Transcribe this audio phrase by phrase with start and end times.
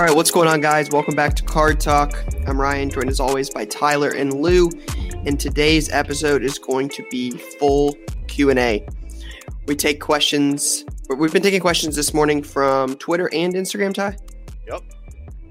[0.00, 0.88] All right, what's going on, guys?
[0.88, 2.24] Welcome back to Card Talk.
[2.46, 4.70] I'm Ryan, joined as always by Tyler and Lou.
[5.26, 7.94] And today's episode is going to be full
[8.26, 8.88] Q&A.
[9.66, 10.86] We take questions.
[11.14, 14.16] We've been taking questions this morning from Twitter and Instagram, Ty.
[14.68, 14.82] Yep.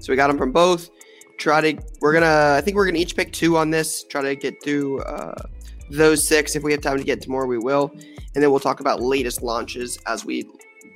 [0.00, 0.90] So we got them from both.
[1.38, 1.82] Try to.
[2.00, 2.56] We're gonna.
[2.58, 4.02] I think we're gonna each pick two on this.
[4.02, 5.44] Try to get through uh,
[5.90, 6.56] those six.
[6.56, 7.92] If we have time to get to more, we will.
[8.34, 10.44] And then we'll talk about latest launches as we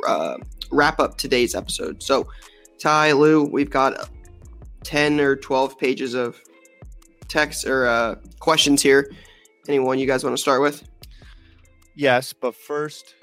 [0.08, 0.38] uh,
[0.72, 2.02] wrap up today's episode.
[2.02, 2.26] So,
[2.80, 4.10] Ty, Lou, we've got
[4.82, 6.40] ten or twelve pages of
[7.28, 9.10] text or uh, questions here.
[9.68, 10.86] Anyone you guys want to start with?
[11.96, 13.14] Yes, but first,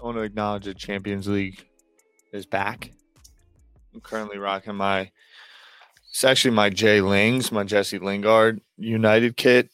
[0.00, 1.64] I want to acknowledge that Champions League
[2.32, 2.92] is back.
[3.94, 5.10] I'm currently rocking my.
[6.10, 9.70] It's actually my Jay Lings, my Jesse Lingard United kit.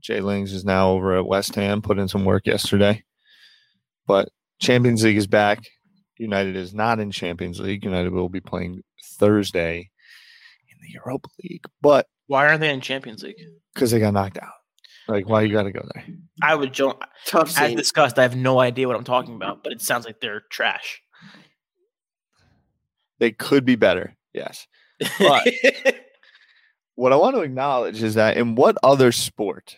[0.00, 3.02] Jay Lings is now over at West Ham, put in some work yesterday.
[4.06, 4.28] But
[4.60, 5.64] Champions League is back.
[6.18, 7.84] United is not in Champions League.
[7.84, 8.82] United will be playing
[9.18, 9.90] Thursday
[10.70, 13.36] in the Europa League, but Why aren't they in Champions League?
[13.74, 14.52] because they got knocked out.
[15.08, 16.04] Like, why you got to go there?
[16.42, 16.94] I would join.
[17.26, 20.20] Tough As discussed, I have no idea what I'm talking about, but it sounds like
[20.20, 21.00] they're trash.
[23.18, 24.16] They could be better.
[24.34, 24.66] Yes.
[25.18, 25.46] But-
[26.96, 29.76] what I want to acknowledge is that in what other sport?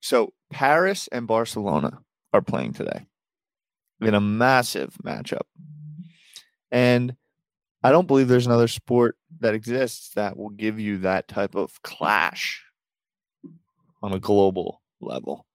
[0.00, 2.00] So Paris and Barcelona
[2.32, 3.06] are playing today
[4.00, 5.42] in a massive matchup.
[6.70, 7.16] And
[7.82, 11.80] I don't believe there's another sport that exists that will give you that type of
[11.82, 12.64] clash
[14.02, 15.46] on a global level.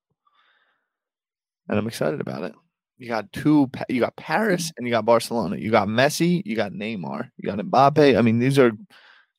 [1.69, 2.53] And I'm excited about it.
[2.97, 3.69] You got two.
[3.89, 5.57] You got Paris and you got Barcelona.
[5.57, 6.41] You got Messi.
[6.45, 7.29] You got Neymar.
[7.37, 8.17] You got Mbappe.
[8.17, 8.71] I mean, these are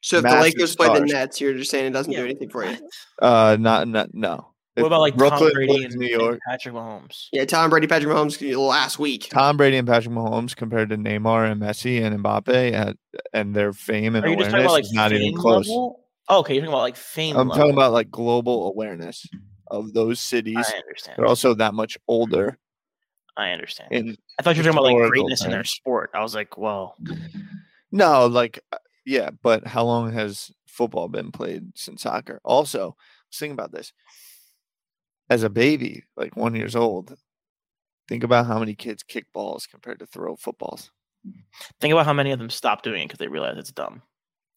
[0.00, 1.06] so if the massive Lakers play the.
[1.06, 2.76] Nets, you're just saying it doesn't do anything for you.
[3.22, 4.53] uh not not no.
[4.76, 6.40] What about like Brooklyn Tom Brady plays and, New and York?
[6.48, 7.28] Patrick Mahomes?
[7.32, 9.28] Yeah, Tom Brady, Patrick Mahomes last week.
[9.30, 12.96] Tom Brady and Patrick Mahomes compared to Neymar and Messi and Mbappe at,
[13.32, 15.68] and their fame and Are you just awareness talking about like is not even close.
[15.68, 16.00] level?
[16.28, 17.36] Oh, okay, you're talking about like fame.
[17.36, 17.62] I'm level.
[17.62, 19.24] talking about like global awareness
[19.68, 20.56] of those cities.
[20.56, 21.18] I understand.
[21.18, 22.58] They're also that much older.
[23.36, 23.92] I understand.
[23.92, 26.10] And I thought you were talking about like historical greatness in their sport.
[26.14, 26.96] I was like, well,
[27.92, 32.40] no, like uh, yeah, but how long has football been played since soccer?
[32.44, 33.92] Also, I was thinking about this.
[35.30, 37.16] As a baby, like one years old,
[38.08, 40.90] think about how many kids kick balls compared to throw footballs.
[41.80, 44.02] think about how many of them stop doing it because they realize it's dumb.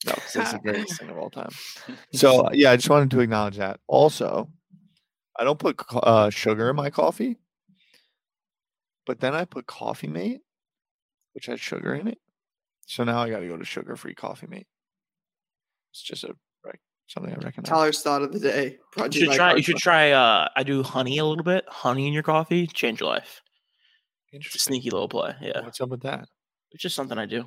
[0.05, 1.49] No, 'cause that's the greatest thing of all time.
[2.13, 3.79] So uh, yeah, I just wanted to acknowledge that.
[3.87, 4.49] Also,
[5.39, 7.37] I don't put uh, sugar in my coffee,
[9.05, 10.41] but then I put Coffee Mate,
[11.33, 12.19] which has sugar in it.
[12.87, 14.67] So now I got to go to sugar-free Coffee Mate.
[15.91, 16.37] It's just a like
[17.07, 17.69] something I recognize.
[17.69, 18.77] Tyler's thought of the day.
[18.95, 19.55] Brought You should try.
[19.55, 20.11] You should try.
[20.11, 21.65] Uh, I do honey a little bit.
[21.67, 23.41] Honey in your coffee, change your life.
[24.33, 24.59] Interesting.
[24.59, 25.35] sneaky little play.
[25.41, 26.27] Yeah, What's up with that?
[26.71, 27.45] it's just something I do.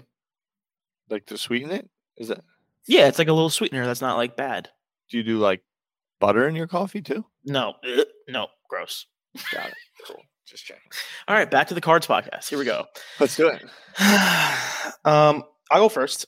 [1.09, 1.89] Like to sweeten it?
[2.17, 2.43] Is that?
[2.87, 4.69] Yeah, it's like a little sweetener that's not like bad.
[5.11, 5.63] Do you do like
[6.21, 7.25] butter in your coffee too?
[7.45, 7.75] No,
[8.29, 9.07] no, gross.
[9.53, 9.75] Got it.
[10.07, 10.23] Cool.
[10.47, 10.91] Just checking.
[11.29, 12.49] All right, back to the cards podcast.
[12.49, 12.87] Here we go.
[13.21, 13.63] Let's do it.
[15.05, 16.27] um, I'll go first.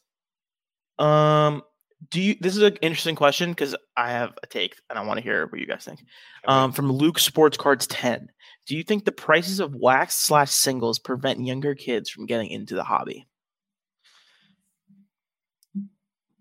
[0.98, 1.62] Um,
[2.10, 2.36] do you?
[2.40, 5.46] This is an interesting question because I have a take and I want to hear
[5.46, 6.00] what you guys think.
[6.46, 8.28] Um, from Luke Sports Cards Ten.
[8.66, 12.74] Do you think the prices of wax slash singles prevent younger kids from getting into
[12.74, 13.26] the hobby?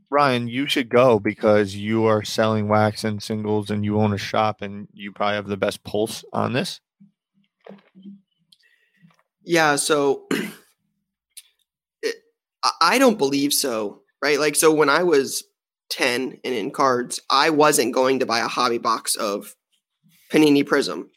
[0.10, 4.18] Ryan, you should go because you are selling wax and singles and you own a
[4.18, 6.82] shop and you probably have the best pulse on this.
[9.44, 10.26] Yeah, so
[12.04, 12.16] it,
[12.64, 14.38] I- I don't believe so, right?
[14.40, 15.44] Like, so when I was
[15.92, 19.56] 10 and in cards, I wasn't going to buy a hobby box of
[20.32, 21.10] Panini Prism.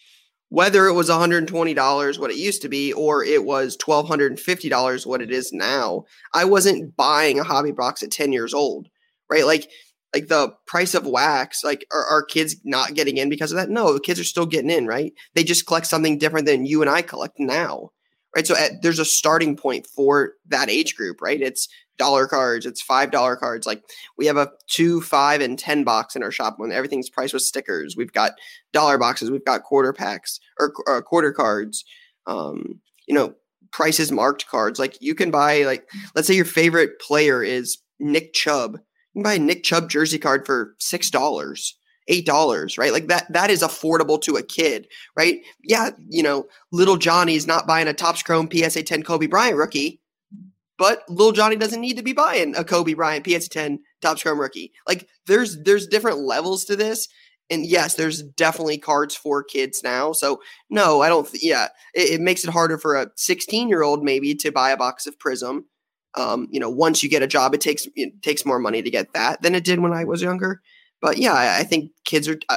[0.50, 5.32] Whether it was $120, what it used to be, or it was $1,250, what it
[5.32, 8.88] is now, I wasn't buying a hobby box at 10 years old,
[9.30, 9.46] right?
[9.46, 9.68] Like,
[10.14, 13.68] like the price of wax, like are, are kids not getting in because of that?
[13.68, 15.12] No, the kids are still getting in, right?
[15.34, 17.90] They just collect something different than you and I collect now
[18.34, 18.46] right?
[18.46, 21.40] So at, there's a starting point for that age group, right?
[21.40, 23.66] It's dollar cards, it's five dollar cards.
[23.66, 23.82] Like
[24.18, 27.42] we have a two, five, and ten box in our shop when everything's priced with
[27.42, 27.96] stickers.
[27.96, 28.32] We've got
[28.72, 31.84] dollar boxes, we've got quarter packs or, or quarter cards.
[32.26, 33.34] Um, you know,
[33.70, 34.78] prices marked cards.
[34.78, 38.78] Like you can buy like let's say your favorite player is Nick Chubb.
[39.12, 41.76] You can buy a Nick Chubb jersey card for six dollars,
[42.08, 42.92] eight dollars, right?
[42.92, 45.40] Like that that is affordable to a kid, right?
[45.62, 50.00] Yeah, you know, little Johnny's not buying a Topps Chrome PSA 10 Kobe Bryant rookie,
[50.78, 54.40] but little Johnny doesn't need to be buying a Kobe Bryant PSA 10 Topps Chrome
[54.40, 54.72] rookie.
[54.86, 57.08] Like there's there's different levels to this.
[57.50, 60.12] And yes, there's definitely cards for kids now.
[60.12, 60.40] So
[60.70, 61.30] no, I don't.
[61.30, 64.70] Th- yeah, it, it makes it harder for a 16 year old maybe to buy
[64.70, 65.66] a box of Prism.
[66.16, 68.90] Um, you know, once you get a job, it takes it takes more money to
[68.90, 70.62] get that than it did when I was younger.
[71.04, 72.38] But yeah, I, I think kids are.
[72.48, 72.56] Uh,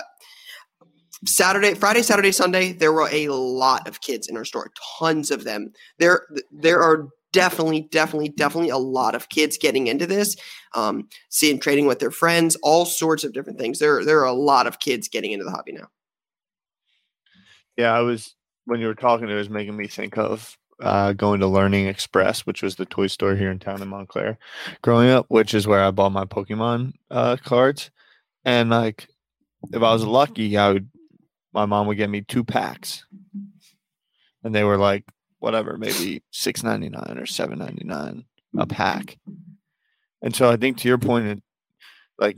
[1.26, 5.44] Saturday, Friday, Saturday, Sunday, there were a lot of kids in our store, tons of
[5.44, 5.74] them.
[5.98, 10.38] There, there are definitely, definitely, definitely a lot of kids getting into this,
[10.76, 13.80] um, seeing trading with their friends, all sorts of different things.
[13.80, 15.90] There, there are a lot of kids getting into the hobby now.
[17.76, 18.34] Yeah, I was
[18.64, 22.46] when you were talking, it was making me think of uh, going to Learning Express,
[22.46, 24.38] which was the toy store here in town in Montclair,
[24.84, 27.90] growing up, which is where I bought my Pokemon uh, cards.
[28.48, 29.10] And like,
[29.74, 30.90] if I was lucky, I would
[31.54, 33.06] my mom would get me two packs,
[34.42, 35.04] and they were like
[35.40, 38.24] whatever, maybe six ninety nine or seven ninety nine
[38.58, 39.18] a pack.
[40.22, 41.44] And so I think to your point, it,
[42.18, 42.38] like,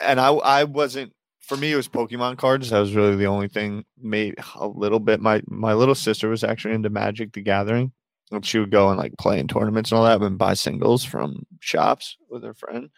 [0.00, 2.70] and I I wasn't for me it was Pokemon cards.
[2.70, 3.86] That was really the only thing.
[4.00, 5.20] Maybe a little bit.
[5.20, 7.90] My my little sister was actually into Magic the Gathering.
[8.30, 11.02] And she would go and like play in tournaments and all that and buy singles
[11.02, 12.90] from shops with her friend.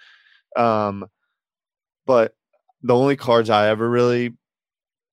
[0.56, 1.06] Um,
[2.10, 2.34] but
[2.82, 4.34] the only cards I ever really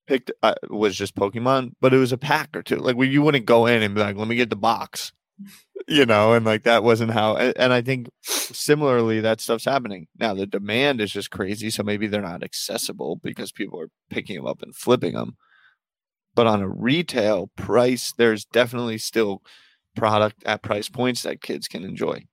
[0.08, 2.78] picked uh, was just Pokemon, but it was a pack or two.
[2.78, 5.12] Like you wouldn't go in and be like, "Let me get the box,"
[5.88, 7.36] you know, and like that wasn't how.
[7.38, 10.34] And I think similarly, that stuff's happening now.
[10.34, 14.48] The demand is just crazy, so maybe they're not accessible because people are picking them
[14.48, 15.38] up and flipping them.
[16.34, 19.44] But on a retail price, there's definitely still
[19.96, 22.24] product at price points that kids can enjoy.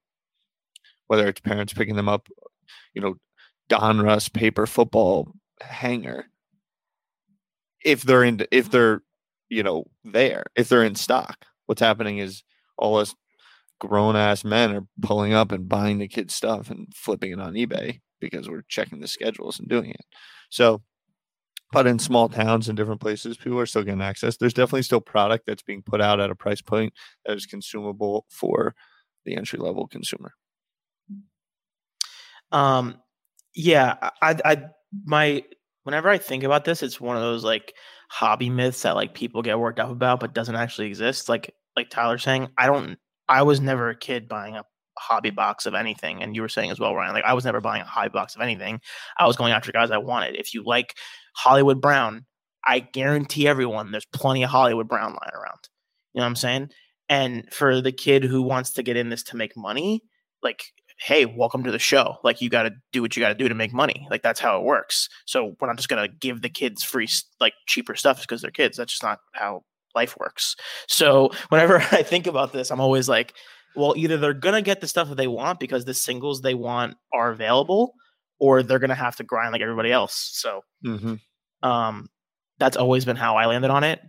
[1.07, 2.31] Whether it's parents picking them up,
[2.95, 3.17] you know,
[3.69, 6.27] Donruss paper football hanger
[7.85, 9.03] if they're in if they're
[9.49, 11.47] you know there if they're in stock.
[11.67, 12.43] What's happening is
[12.77, 13.15] all us
[13.81, 17.55] grown ass men are pulling up and buying the kids stuff and flipping it on
[17.55, 20.05] ebay because we're checking the schedules and doing it.
[20.51, 20.83] So
[21.73, 24.37] but in small towns and different places people are still getting access.
[24.37, 26.93] There's definitely still product that's being put out at a price point
[27.27, 28.75] that is consumable for
[29.25, 30.33] the entry level consumer.
[32.53, 33.01] Um
[33.55, 34.65] yeah i i
[35.07, 35.43] my
[35.85, 37.75] whenever I think about this, it's one of those like
[38.11, 41.29] hobby myths that like people get worked up about, but doesn't actually exist.
[41.29, 42.99] Like like Tyler saying, I don't.
[43.29, 44.65] I was never a kid buying a
[44.99, 47.15] hobby box of anything, and you were saying as well, Ryan.
[47.15, 48.81] Like I was never buying a hobby box of anything.
[49.19, 50.37] I was going after guys I wanted.
[50.37, 50.97] If you like
[51.37, 52.27] Hollywood Brown,
[52.67, 55.69] I guarantee everyone there's plenty of Hollywood Brown lying around.
[56.13, 56.71] You know what I'm saying?
[57.09, 60.03] And for the kid who wants to get in this to make money,
[60.43, 60.65] like
[60.97, 62.17] hey, welcome to the show.
[62.23, 64.07] Like you got to do what you got to do to make money.
[64.11, 65.09] Like that's how it works.
[65.27, 67.09] So we're not just gonna give the kids free
[67.41, 68.77] like cheaper stuff because they're kids.
[68.77, 69.63] That's just not how
[69.95, 70.57] life works.
[70.89, 73.35] So whenever I think about this, I'm always like,
[73.77, 76.97] well, either they're gonna get the stuff that they want because the singles they want
[77.13, 77.95] are available,
[78.39, 80.31] or they're gonna have to grind like everybody else.
[80.35, 81.69] So, mm-hmm.
[81.69, 82.09] um,
[82.59, 84.01] that's always been how I landed on it.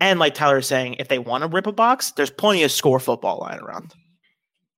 [0.00, 2.72] And like Tyler is saying, if they want to rip a box, there's plenty of
[2.72, 3.94] score football lying around.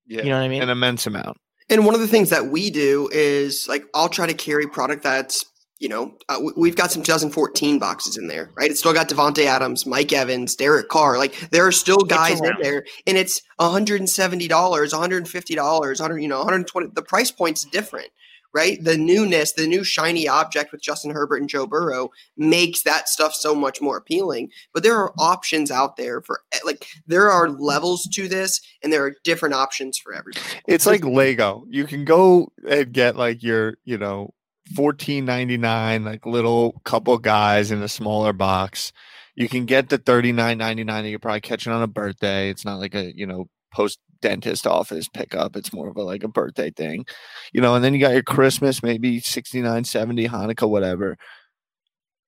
[0.07, 0.63] Yeah, you know what I mean?
[0.63, 1.39] An immense amount.
[1.71, 5.03] And one of the things that we do is like I'll try to carry product
[5.03, 5.45] that's
[5.79, 8.71] you know uh, we've got some 2014 boxes in there, right?
[8.71, 11.19] It's still got Davante Adams, Mike Evans, Derek Carr.
[11.19, 16.29] Like there are still guys in there, and it's 170 dollars, 150 dollars, 100 you
[16.29, 16.89] know 120.
[16.95, 18.09] The price point's different
[18.55, 18.83] right?
[18.83, 23.35] The newness, the new shiny object with Justin Herbert and Joe Burrow makes that stuff
[23.35, 24.51] so much more appealing.
[24.73, 29.05] But there are options out there for like there are levels to this and there
[29.05, 30.47] are different options for everybody.
[30.67, 31.65] It's like Lego.
[31.69, 34.33] You can go and get like your, you know,
[34.75, 38.93] 14.99 like little couple guys in a smaller box.
[39.35, 42.51] You can get the 39.99 that you're probably catching on a birthday.
[42.51, 45.55] It's not like a, you know, post dentist office pickup.
[45.55, 47.05] It's more of a like a birthday thing,
[47.53, 47.75] you know.
[47.75, 51.19] And then you got your Christmas, maybe 69, 70, Hanukkah, whatever.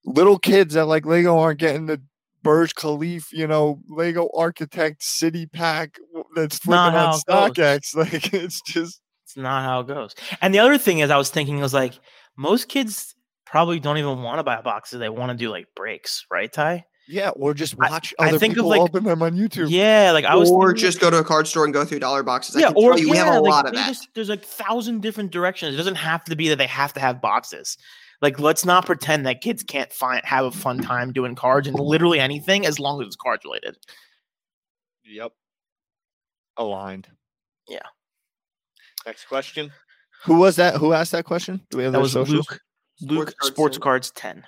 [0.05, 2.03] Little kids that like Lego aren't getting the
[2.43, 5.99] Burj Khalif, you know, Lego Architect City Pack
[6.35, 7.97] that's flipping on StockX.
[7.97, 10.15] Like it's just it's not how it goes.
[10.43, 11.95] And the other thing is, I was thinking was like
[12.37, 13.15] most kids
[13.47, 16.85] probably don't even want to buy boxes; they want to do like breaks, right, Ty?
[17.09, 19.67] Yeah, or just watch I, other I think people of like, open them on YouTube.
[19.71, 22.23] Yeah, like I was, or just go to a card store and go through dollar
[22.23, 22.57] boxes.
[22.57, 23.87] I yeah, or you, yeah, we have a like, lot of that.
[23.87, 25.75] Just, there's like thousand different directions.
[25.75, 27.79] It doesn't have to be that they have to have boxes.
[28.23, 31.79] Like, let's not pretend that kids can't find have a fun time doing cards and
[31.79, 33.77] literally anything as long as it's cards related.
[35.05, 35.33] Yep,
[36.57, 37.09] aligned.
[37.69, 37.79] Yeah.
[39.05, 39.71] Next question.
[40.25, 40.77] Who was that?
[40.77, 41.61] Who asked that question?
[41.71, 42.49] Do we have That their was socials?
[42.51, 42.61] Luke.
[43.03, 43.83] Luke Cards Sports 10.
[43.83, 44.45] Cards 10.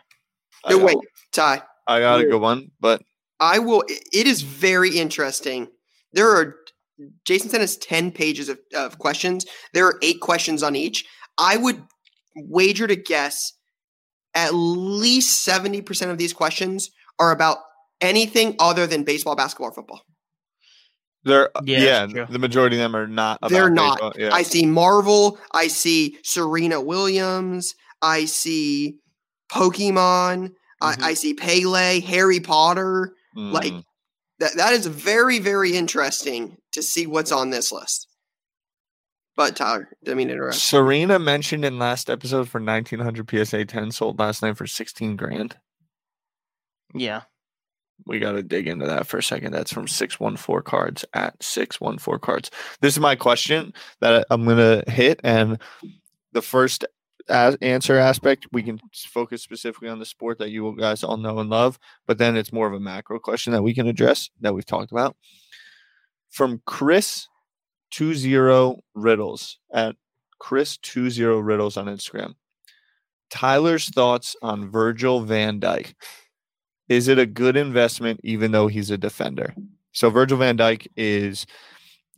[0.71, 0.85] No, oh.
[0.85, 0.97] wait,
[1.33, 1.63] Ty.
[1.89, 3.03] I got a good one, but
[3.41, 3.83] I will.
[3.89, 5.69] It is very interesting.
[6.13, 6.57] There are
[7.25, 9.47] Jason sent us ten pages of, of questions.
[9.73, 11.05] There are eight questions on each.
[11.39, 11.83] I would
[12.37, 13.55] wager to guess
[14.35, 17.59] at least seventy percent of these questions are about
[18.01, 20.03] anything other than baseball, basketball, or football.
[21.25, 23.39] they're Yeah, yeah, the majority of them are not.
[23.39, 24.19] About They're not.
[24.19, 24.31] Yeah.
[24.33, 25.39] I see Marvel.
[25.53, 27.75] I see Serena Williams.
[28.03, 28.99] I see
[29.51, 30.53] Pokemon.
[30.83, 31.03] Mhm.
[31.03, 33.15] I, I see Pele, Harry Potter.
[33.35, 33.85] like, Mm.
[34.41, 38.07] That that is very very interesting to see what's on this list.
[39.37, 40.55] But Tyler, didn't mean to interrupt.
[40.57, 45.57] Serena mentioned in last episode for 1900 PSA 10 sold last night for 16 grand.
[46.95, 47.23] Yeah.
[48.07, 49.53] We got to dig into that for a second.
[49.53, 52.51] That's from 614 cards at 614 cards.
[52.81, 55.21] This is my question that I'm going to hit.
[55.25, 55.59] And
[56.33, 56.89] the first a-
[57.29, 61.51] answer aspect, we can focus specifically on the sport that you guys all know and
[61.51, 61.79] love.
[62.07, 64.93] But then it's more of a macro question that we can address that we've talked
[64.93, 65.17] about.
[66.31, 67.29] From Chris
[67.91, 69.97] 20 Riddles at
[70.39, 72.35] Chris 20 Riddles on Instagram.
[73.31, 75.95] Tyler's thoughts on Virgil van Dijk.
[76.89, 79.55] Is it a good investment even though he's a defender?
[79.93, 81.45] So Virgil van Dijk is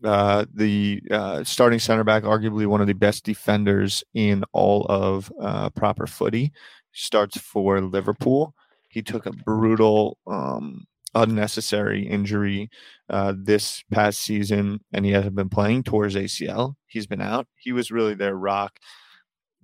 [0.04, 5.33] uh, the uh, starting center back, arguably one of the best defenders in all of
[5.40, 6.52] uh, proper footy.
[6.92, 8.54] Starts for Liverpool.
[8.88, 12.71] He took a brutal, um, unnecessary injury
[13.09, 16.75] uh, this past season, and he hasn't been playing towards ACL.
[16.87, 17.47] He's been out.
[17.57, 18.78] He was really their rock.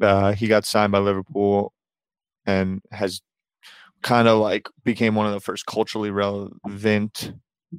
[0.00, 1.72] Uh, he got signed by Liverpool
[2.44, 3.22] and has
[4.02, 7.32] kind of like became one of the first culturally relevant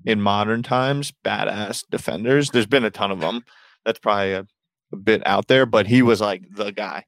[0.06, 2.50] in modern times badass defenders.
[2.50, 3.44] There's been a ton of them.
[3.86, 4.48] That's probably a,
[4.92, 7.06] a bit out there, but he was like the guy.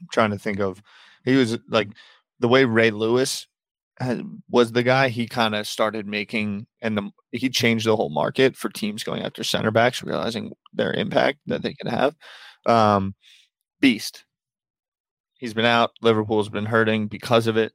[0.00, 0.82] I'm trying to think of
[1.24, 1.88] he was like
[2.38, 3.46] the way Ray Lewis
[4.50, 5.08] was the guy.
[5.08, 9.22] He kind of started making and the he changed the whole market for teams going
[9.22, 12.14] after center backs, realizing their impact that they can have.
[12.66, 13.14] Um,
[13.80, 14.24] beast.
[15.38, 15.90] He's been out.
[16.00, 17.72] Liverpool's been hurting because of it.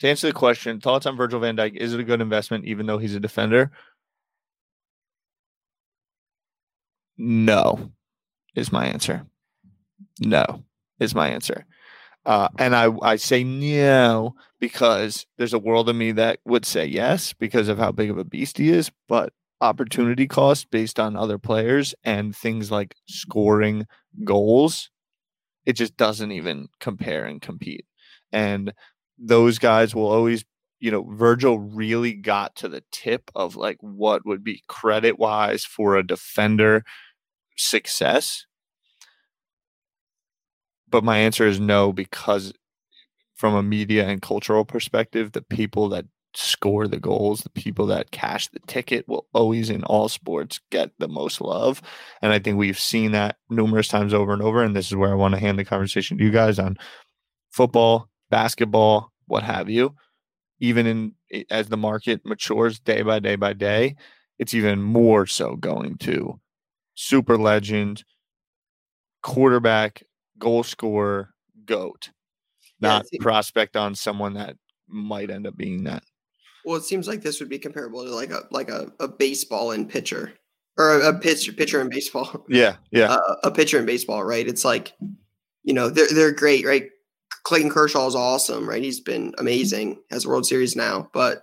[0.00, 1.76] To answer the question, thoughts on Virgil van Dijk?
[1.76, 3.70] Is it a good investment even though he's a defender?
[7.16, 7.92] No,
[8.54, 9.24] is my answer.
[10.20, 10.64] No,
[11.00, 11.64] is my answer.
[12.26, 16.84] Uh, and I, I say no because there's a world of me that would say
[16.84, 21.16] yes because of how big of a beast he is, but opportunity cost based on
[21.16, 23.86] other players and things like scoring
[24.24, 24.90] goals,
[25.64, 27.86] it just doesn't even compare and compete.
[28.32, 28.72] And
[29.18, 30.44] those guys will always,
[30.78, 35.64] you know, Virgil really got to the tip of like what would be credit wise
[35.64, 36.84] for a defender
[37.56, 38.46] success.
[40.88, 42.52] But my answer is no, because
[43.34, 48.10] from a media and cultural perspective, the people that score the goals, the people that
[48.10, 51.80] cash the ticket will always in all sports get the most love.
[52.22, 54.62] And I think we've seen that numerous times over and over.
[54.62, 56.76] And this is where I want to hand the conversation to you guys on
[57.50, 59.94] football, basketball, what have you.
[60.60, 61.12] Even in
[61.50, 63.94] as the market matures day by day by day,
[64.38, 66.40] it's even more so going to
[66.94, 68.04] super legend,
[69.22, 70.02] quarterback,
[70.38, 71.34] goal scorer,
[71.66, 72.10] goat,
[72.80, 74.56] not seems- prospect on someone that
[74.88, 76.02] might end up being that.
[76.64, 79.70] Well, it seems like this would be comparable to like a like a, a baseball
[79.70, 80.32] and pitcher,
[80.76, 82.44] or a, a pitcher pitcher in baseball.
[82.48, 84.46] Yeah, yeah, uh, a pitcher in baseball, right?
[84.46, 84.92] It's like,
[85.62, 86.88] you know, they're they're great, right?
[87.46, 88.82] Clayton Kershaw is awesome, right?
[88.82, 91.42] He's been amazing, has a World Series now, but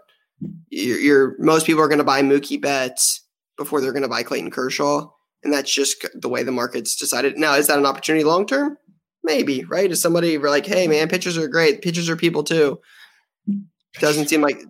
[0.70, 3.26] you're, you're most people are going to buy Mookie Betts
[3.58, 5.10] before they're going to buy Clayton Kershaw,
[5.46, 7.38] and that's just the way the market's decided.
[7.38, 8.78] Now, is that an opportunity long term?
[9.24, 9.90] Maybe, right?
[9.90, 12.82] Is somebody like, hey, man, pitchers are great, pitchers are people too.
[14.02, 14.62] Doesn't seem like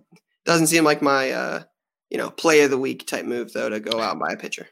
[0.44, 1.62] doesn't seem like my uh,
[2.10, 4.36] you know play of the week type move though to go out and buy a
[4.36, 4.68] pitcher.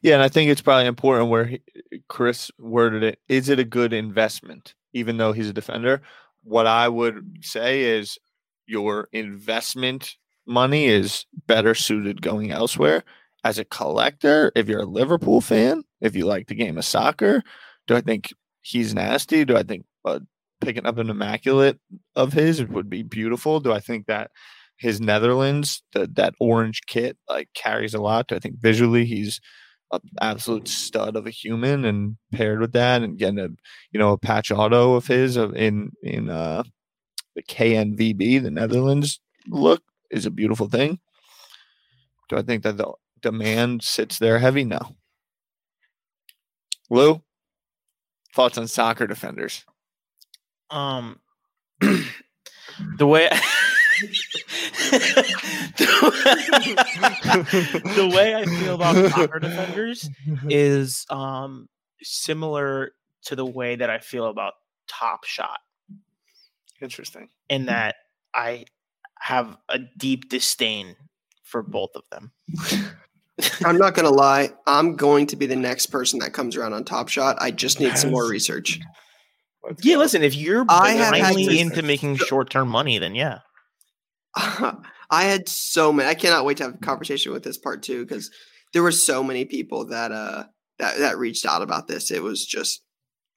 [0.00, 0.14] yeah.
[0.14, 1.60] And I think it's probably important where he,
[2.08, 3.18] Chris worded it.
[3.28, 6.00] Is it a good investment, even though he's a defender?
[6.42, 8.18] What I would say is
[8.66, 13.04] your investment money is better suited going elsewhere.
[13.44, 17.42] As a collector, if you're a Liverpool fan, if you like the game of soccer,
[17.86, 18.32] do I think
[18.62, 19.44] he's nasty?
[19.44, 20.20] Do I think uh,
[20.62, 21.78] picking up an immaculate
[22.16, 23.60] of his would be beautiful?
[23.60, 24.30] Do I think that
[24.78, 28.28] his Netherlands, the, that orange kit, like carries a lot?
[28.28, 29.40] Do I think visually he's
[30.20, 33.48] absolute stud of a human, and paired with that, and getting a
[33.92, 36.62] you know a patch auto of his in in uh,
[37.34, 41.00] the KNVB, the Netherlands look is a beautiful thing.
[42.28, 44.64] Do I think that the demand sits there heavy?
[44.64, 44.96] No.
[46.90, 47.22] Lou,
[48.34, 49.64] Thoughts on soccer defenders?
[50.68, 51.20] Um,
[51.80, 53.30] the way
[57.94, 60.08] the way I feel about soccer defenders
[60.48, 61.68] is um
[62.02, 62.92] similar
[63.24, 64.54] to the way that I feel about
[64.88, 65.60] Top Shot
[66.80, 67.28] Interesting.
[67.48, 67.96] in that
[68.34, 68.66] I
[69.18, 70.96] have a deep disdain
[71.42, 72.32] for both of them.
[73.64, 74.50] I'm not gonna lie.
[74.66, 77.36] I'm going to be the next person that comes around on Top Shot.
[77.40, 78.78] I just need some more research.
[79.62, 80.00] Let's Yeah, go.
[80.00, 83.38] listen, if you're I blindly into making short term money, then yeah.
[85.10, 86.08] I had so many.
[86.08, 88.30] I cannot wait to have a conversation with this part too because
[88.72, 90.44] there were so many people that uh
[90.78, 92.10] that that reached out about this.
[92.10, 92.82] It was just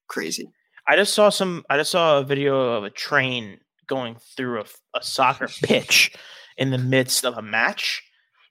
[0.08, 0.50] crazy.
[0.86, 1.64] I just saw some.
[1.70, 4.64] I just saw a video of a train going through a,
[4.96, 6.12] a soccer pitch
[6.56, 8.02] in the midst of a match.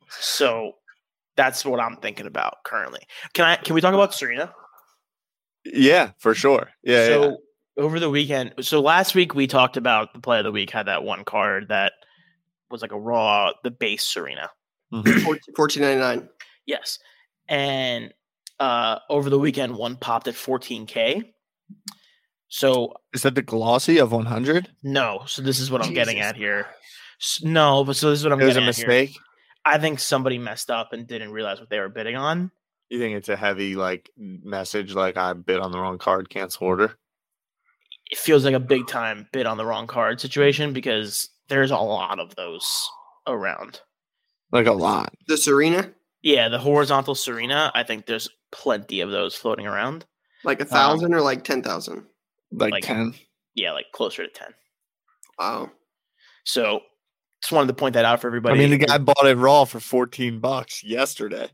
[0.10, 0.74] So
[1.36, 3.02] that's what I'm thinking about currently.
[3.34, 3.56] Can I?
[3.58, 4.54] Can we talk about Serena?
[5.66, 6.70] Yeah, for sure.
[6.84, 7.08] Yeah.
[7.08, 7.84] so yeah.
[7.84, 10.86] over the weekend, so last week we talked about the play of the week had
[10.86, 11.92] that one card that
[12.70, 14.50] was like a raw, the base Serena.
[14.94, 15.22] Mhm.
[15.56, 16.30] Fourteen ninety nine.
[16.66, 17.00] Yes.
[17.48, 18.14] And
[18.60, 21.32] uh over the weekend, one popped at 14K.
[22.50, 24.70] So Is that the glossy of 100?
[24.84, 26.68] no, so this is what I'm getting at here.
[27.22, 28.88] S- No, but so this is what I'm It was a getting at here.
[28.88, 29.18] mistake.
[29.66, 32.52] I think somebody messed up and didn't realize what they were bidding on.
[32.90, 36.68] You think it's a heavy like message, like I bid on the wrong card, cancel
[36.68, 36.98] order?
[38.10, 41.78] It feels like a big time bid on the wrong card situation because there's a
[41.78, 42.90] lot of those
[43.28, 43.82] around.
[44.52, 45.14] Like a lot.
[45.28, 50.06] The Serena, Yeah, the horizontal Serena, I think there's plenty of those floating around.
[50.44, 52.06] like a Um, thousand or like ten thousand.
[52.52, 53.14] Like, Like- 10.
[53.56, 54.54] Yeah, like closer to 10.
[55.40, 55.72] Wow.
[56.46, 56.82] So
[57.42, 58.56] just wanted to point that out for everybody.
[58.56, 61.50] I mean, the guy bought it raw for 14 bucks yesterday.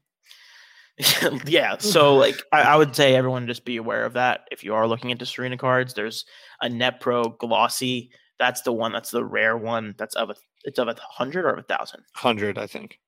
[1.45, 1.77] yeah.
[1.77, 4.41] So like I, I would say everyone just be aware of that.
[4.51, 6.25] If you are looking into Serena cards, there's
[6.61, 8.11] a Net Pro Glossy.
[8.39, 8.91] That's the one.
[8.91, 9.95] That's the rare one.
[9.97, 10.35] That's of a.
[10.63, 12.01] It's of a hundred or of a thousand.
[12.19, 12.99] 100, I think.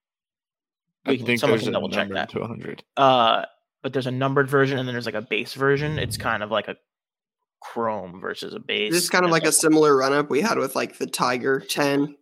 [1.05, 2.29] We I can- think someone there's can a double check that.
[2.29, 2.83] to 100.
[2.97, 3.45] Uh,
[3.83, 5.99] but there's a numbered version, and then there's like a base version.
[5.99, 6.75] It's kind of like a
[7.61, 8.91] chrome versus a base.
[8.93, 11.59] This is kind of like a similar run up we had with like the Tiger
[11.59, 12.15] ten.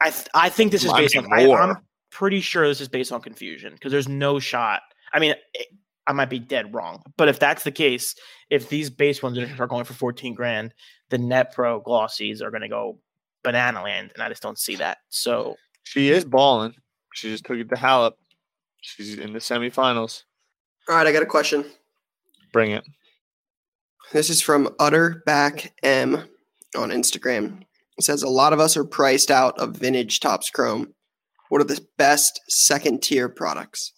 [0.00, 1.32] I th- I think this is Might based on.
[1.32, 1.76] I, i'm
[2.10, 4.82] pretty sure this is based on confusion because there's no shot.
[5.12, 5.66] I mean, it,
[6.06, 8.14] I might be dead wrong, but if that's the case,
[8.50, 10.74] if these base ones are going for 14 grand,
[11.10, 12.98] the Net Pro glossies are going to go
[13.44, 14.98] banana land, and I just don't see that.
[15.10, 16.74] So She is balling.
[17.14, 18.12] She just took it to Halep.
[18.80, 20.24] She's in the semifinals.
[20.88, 21.64] All right, I got a question.
[22.52, 22.84] Bring it.
[24.12, 26.24] This is from Utterback M
[26.76, 27.62] on Instagram.
[27.96, 30.92] It says a lot of us are priced out of vintage Topps Chrome.
[31.48, 33.92] What are the best second tier products?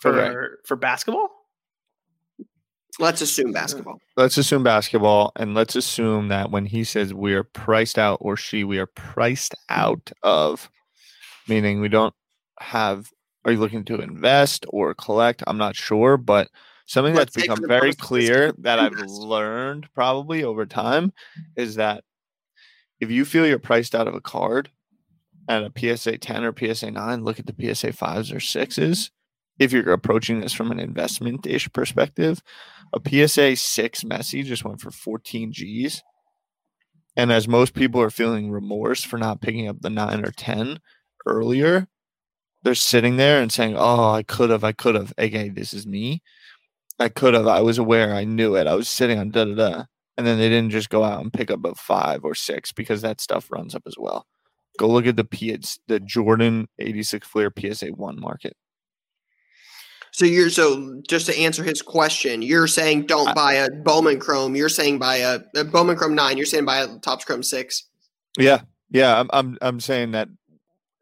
[0.00, 0.54] For Okay.
[0.64, 1.30] for basketball,
[3.00, 4.00] Let's assume basketball.
[4.16, 8.36] Let's assume basketball, and let's assume that when he says we are priced out, or
[8.36, 10.68] she, we are priced out of,
[11.46, 12.14] meaning we don't
[12.60, 13.10] have.
[13.44, 15.44] Are you looking to invest or collect?
[15.46, 16.48] I'm not sure, but
[16.86, 21.12] something Let's that's become very purpose of this, clear that I've learned probably over time
[21.56, 22.02] is that
[23.00, 24.70] if you feel you're priced out of a card
[25.48, 29.10] at a PSA 10 or PSA 9, look at the PSA 5s or 6s.
[29.58, 32.42] If you're approaching this from an investment ish perspective,
[32.92, 36.02] a PSA 6 Messi just went for 14 G's.
[37.16, 40.78] And as most people are feeling remorse for not picking up the 9 or 10
[41.26, 41.88] earlier,
[42.62, 45.12] they're sitting there and saying, Oh, I could have, I could have.
[45.18, 46.22] AKA, this is me.
[46.98, 48.66] I could have, I was aware, I knew it.
[48.66, 49.84] I was sitting on da da da.
[50.16, 53.02] And then they didn't just go out and pick up a five or six because
[53.02, 54.26] that stuff runs up as well.
[54.78, 58.56] Go look at the P- the Jordan 86 Fleer PSA 1 market.
[60.18, 64.18] So you're so just to answer his question, you're saying don't I- buy a Bowman
[64.18, 64.56] Chrome.
[64.56, 66.36] You're saying buy a, a Bowman Chrome nine.
[66.36, 67.84] You're saying buy a Topps Chrome six.
[68.36, 70.28] Yeah, yeah, I'm I'm I'm saying that,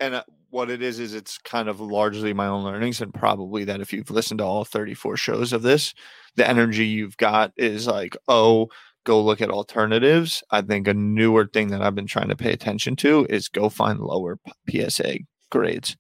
[0.01, 3.65] and uh, what it is is it's kind of largely my own learnings, and probably
[3.65, 5.95] that if you've listened to all 34 shows of this,
[6.35, 8.69] the energy you've got is like, oh,
[9.05, 10.43] go look at alternatives.
[10.51, 13.71] I think a newer thing that I've been trying to pay attention to is go
[13.71, 14.39] find lower
[14.71, 15.97] PSA grades.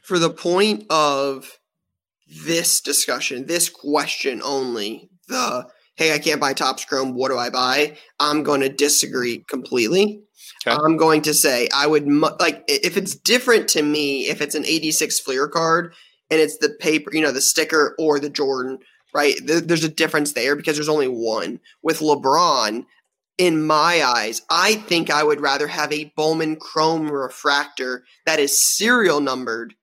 [0.00, 1.59] For the point of
[2.30, 5.66] this discussion, this question only, the
[5.96, 7.14] hey, I can't buy Topps Chrome.
[7.14, 7.98] What do I buy?
[8.18, 10.22] I'm going to disagree completely.
[10.66, 10.76] Okay.
[10.76, 14.54] I'm going to say I would mu- like if it's different to me if it's
[14.54, 15.94] an 86 Fleer card
[16.30, 18.78] and it's the paper, you know, the sticker or the Jordan,
[19.12, 19.34] right?
[19.46, 21.60] Th- there's a difference there because there's only one.
[21.82, 22.84] With LeBron,
[23.38, 28.76] in my eyes, I think I would rather have a Bowman Chrome refractor that is
[28.76, 29.74] serial numbered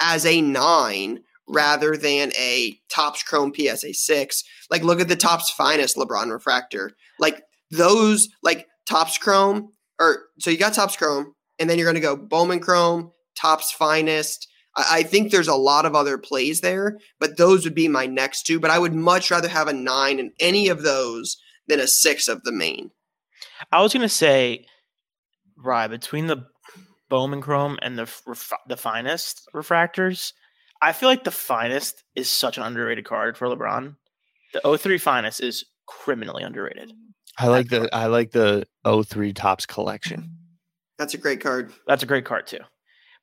[0.00, 4.44] as a nine rather than a Topps Chrome PSA 6.
[4.70, 6.92] Like, look at the Topps Finest LeBron refractor.
[7.18, 11.94] Like, those, like Topps Chrome, or so you got Topps Chrome, and then you're going
[11.94, 14.48] to go Bowman Chrome, Topps Finest.
[14.76, 18.06] I, I think there's a lot of other plays there, but those would be my
[18.06, 18.60] next two.
[18.60, 22.28] But I would much rather have a nine in any of those than a six
[22.28, 22.90] of the main.
[23.72, 24.66] I was gonna say,
[25.56, 26.46] right between the
[27.08, 28.08] Bowman Chrome and the
[28.66, 30.32] the finest refractors,
[30.80, 33.96] I feel like the finest is such an underrated card for LeBron.
[34.54, 36.92] The 03 finest is criminally underrated.
[37.38, 40.30] I like the I like the 03 Topps collection.
[40.98, 41.72] That's a great card.
[41.86, 42.58] That's a great card too.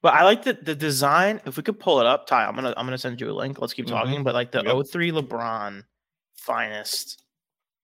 [0.02, 1.42] But I like the the design.
[1.46, 3.60] If we could pull it up, Ty, I'm gonna I'm gonna send you a link.
[3.60, 3.90] Let's keep Mhm.
[3.90, 4.24] talking.
[4.24, 4.86] But like the Yep.
[4.92, 5.84] 03 LeBron
[6.38, 7.24] finest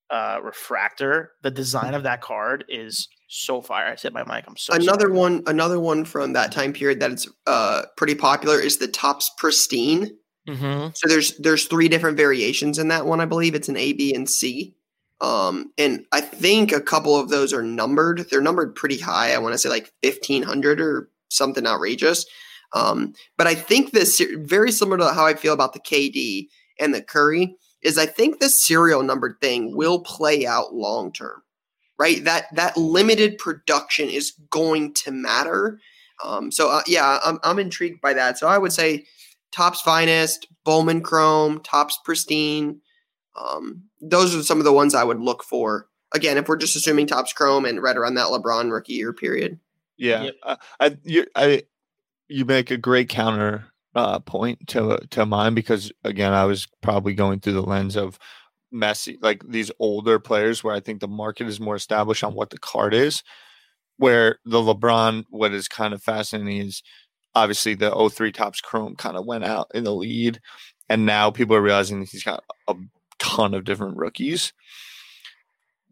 [0.10, 3.86] uh refractor, the design of that card is so far.
[3.88, 4.44] I said my mic.
[4.48, 5.14] I'm so another sorry.
[5.18, 9.32] one, another one from that time period that is uh, pretty popular is the Topps
[9.38, 10.12] Pristine.
[10.48, 10.96] Mhm.
[10.98, 13.22] So there's there's three different variations in that one.
[13.22, 14.76] I believe it's an A, B, and C.
[15.22, 18.28] Um, and I think a couple of those are numbered.
[18.30, 19.34] They're numbered pretty high.
[19.34, 22.26] I want to say like fifteen hundred or something outrageous.
[22.74, 26.48] Um, but I think this very similar to how I feel about the KD
[26.80, 31.44] and the Curry is I think the serial numbered thing will play out long term,
[32.02, 32.24] right?
[32.24, 35.80] That that limited production is going to matter.
[36.24, 38.40] Um, so uh, yeah, I'm I'm intrigued by that.
[38.40, 39.06] So I would say
[39.52, 42.82] Topps Finest, Bowman Chrome, Topps Pristine.
[43.40, 45.90] Um, those are some of the ones I would look for.
[46.12, 49.60] Again, if we're just assuming Topps Chrome and right around that LeBron rookie year period.
[49.96, 50.36] Yeah, Yep.
[50.44, 51.64] I, I you I
[52.28, 57.14] you make a great counter uh, point to to mine because again, I was probably
[57.14, 58.18] going through the lens of
[58.74, 62.50] Messi, like these older players, where I think the market is more established on what
[62.50, 63.24] the card is.
[63.98, 66.82] Where the LeBron, what is kind of fascinating is
[67.36, 70.40] obviously the 03 Topps Chrome kind of went out in the lead,
[70.90, 72.76] and now people are realizing that he's got a
[73.20, 74.54] ton of different rookies.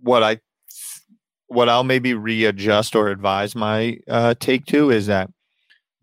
[0.02, 0.40] What I
[1.48, 5.32] what I'll maybe readjust or advise my uh, take to is that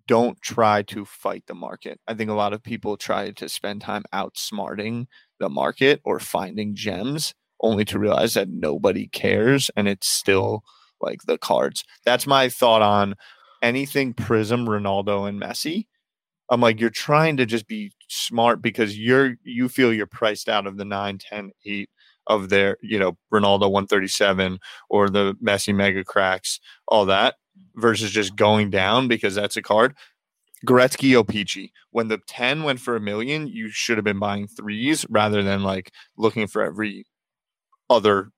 [0.08, 2.00] don't try to fight the market.
[2.06, 5.06] I think a lot of people try to spend time outsmarting
[5.40, 10.62] the market or finding gems only to realize that nobody cares and it's still
[11.00, 11.84] like the cards.
[12.04, 13.14] That's my thought on
[13.62, 15.86] anything Prism, Ronaldo, and Messi.
[16.50, 20.66] I'm like, you're trying to just be smart because you're you feel you're priced out
[20.66, 21.90] of the 9, 10, 8
[22.28, 27.36] of their, you know, Ronaldo 137 or the Messi mega cracks, all that,
[27.74, 29.94] versus just going down because that's a card.
[30.64, 31.72] Gretzky O-Pee-Chee.
[31.90, 35.62] When the 10 went for a million, you should have been buying threes rather than
[35.62, 37.04] like looking for every
[37.90, 38.30] other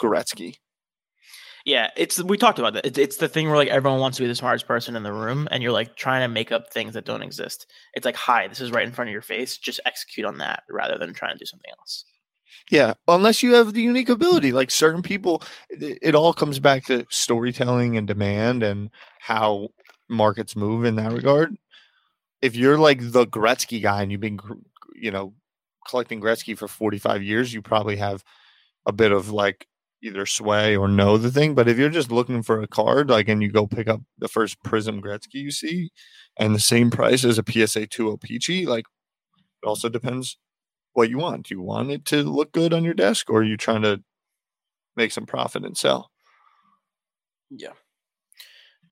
[0.00, 0.56] Gretzky.
[1.64, 2.86] Yeah, it's we talked about that.
[2.86, 5.12] It's, it's the thing where like everyone wants to be the smartest person in the
[5.12, 7.66] room, and you're like trying to make up things that don't exist.
[7.94, 9.58] It's like, hi, this is right in front of your face.
[9.58, 12.04] Just execute on that rather than trying to do something else.
[12.70, 14.52] Yeah, unless you have the unique ability.
[14.52, 19.68] Like certain people, it, it all comes back to storytelling and demand and how
[20.12, 21.56] markets move in that regard.
[22.40, 24.38] If you're like the Gretzky guy and you've been,
[24.94, 25.34] you know,
[25.88, 28.22] collecting Gretzky for 45 years, you probably have
[28.86, 29.66] a bit of like
[30.02, 31.54] either sway or know the thing.
[31.54, 34.28] But if you're just looking for a card, like, and you go pick up the
[34.28, 35.90] first Prism Gretzky you see,
[36.36, 38.84] and the same price as a PSA 2 Peachy, like,
[39.62, 40.38] it also depends
[40.92, 41.46] what you want.
[41.46, 44.02] Do you want it to look good on your desk, or are you trying to
[44.96, 46.10] make some profit and sell?
[47.50, 47.72] Yeah.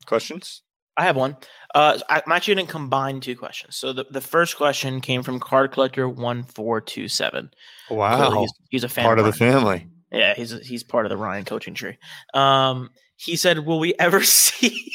[0.07, 0.63] Questions?
[1.01, 1.35] I have one.
[1.75, 3.75] Uh, I- I'm actually going to combine two questions.
[3.75, 7.51] So the, the first question came from Card Collector one four two seven.
[7.89, 9.89] Wow, he's, he's a fan part of the family.
[10.13, 11.97] Yeah, he's he's part of the Ryan coaching tree.
[12.35, 14.93] Um, he said, "Will we ever see?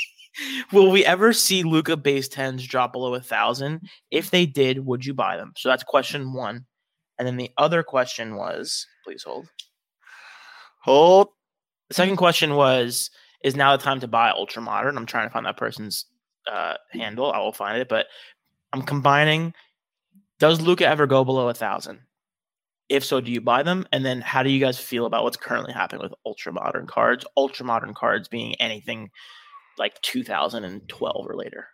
[0.71, 3.81] will we ever see Luka base tens drop below a thousand?
[4.11, 6.65] If they did, would you buy them?" So that's question one.
[7.17, 9.47] And then the other question was, please hold.
[10.83, 11.29] Hold.
[11.89, 13.09] The second question was,
[13.45, 16.05] "Is now the time to buy ultra modern?" I'm trying to find that person's
[16.51, 17.31] uh, handle.
[17.31, 18.07] I will find it, but
[18.73, 19.53] I'm combining.
[20.39, 22.01] Does Luka ever go below a thousand?
[22.89, 23.87] If so, do you buy them?
[23.91, 27.25] And then how do you guys feel about what's currently happening with ultra modern cards?
[27.37, 29.09] Ultra modern cards being anything
[29.77, 31.67] like 2012 or later.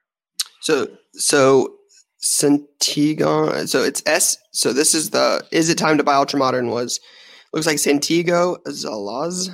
[0.62, 1.76] So so
[2.18, 3.66] Santiago.
[3.66, 4.38] So it's S.
[4.52, 5.46] So this is the.
[5.52, 6.70] Is it time to buy ultra modern?
[6.70, 7.00] Was
[7.54, 9.50] looks like Santiago Zalaz.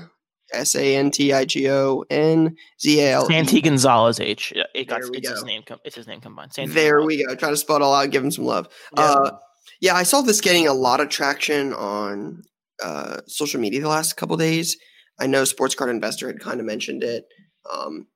[0.53, 3.27] S A N T I G O N Z A L.
[3.27, 4.53] Santi Gonzalez H.
[4.55, 5.63] Yeah, It got, it's his name.
[5.65, 6.53] com- It's his name combined.
[6.53, 7.17] Santi There Gonzalez.
[7.17, 7.35] we go.
[7.35, 8.09] Try to spell it all out.
[8.11, 8.67] Give him some love.
[8.95, 9.03] Yeah.
[9.03, 9.37] Uh,
[9.81, 12.43] yeah, I saw this getting a lot of traction on
[12.83, 14.77] uh, social media the last couple days.
[15.19, 17.25] I know Sports Card Investor had kind of mentioned it.
[17.71, 18.07] Um,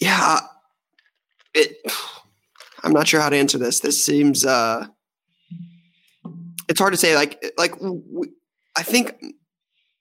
[0.00, 0.40] yeah,
[1.54, 1.76] it.
[2.82, 3.80] I'm not sure how to answer this.
[3.80, 4.86] This seems uh
[6.68, 7.74] it's hard to say like like
[8.76, 9.14] I think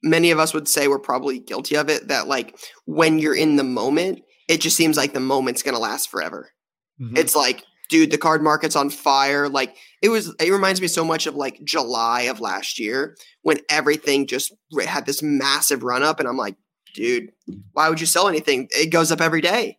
[0.03, 3.55] many of us would say we're probably guilty of it that like when you're in
[3.55, 6.51] the moment, it just seems like the moment's going to last forever.
[6.99, 7.17] Mhm.
[7.17, 9.49] It's like dude, the card market's on fire.
[9.49, 13.59] Like it was it reminds me so much of like July of last year when
[13.69, 14.53] everything just
[14.85, 16.55] had this massive run up and I'm like,
[16.93, 17.31] dude,
[17.73, 18.67] why would you sell anything?
[18.71, 19.77] It goes up every day.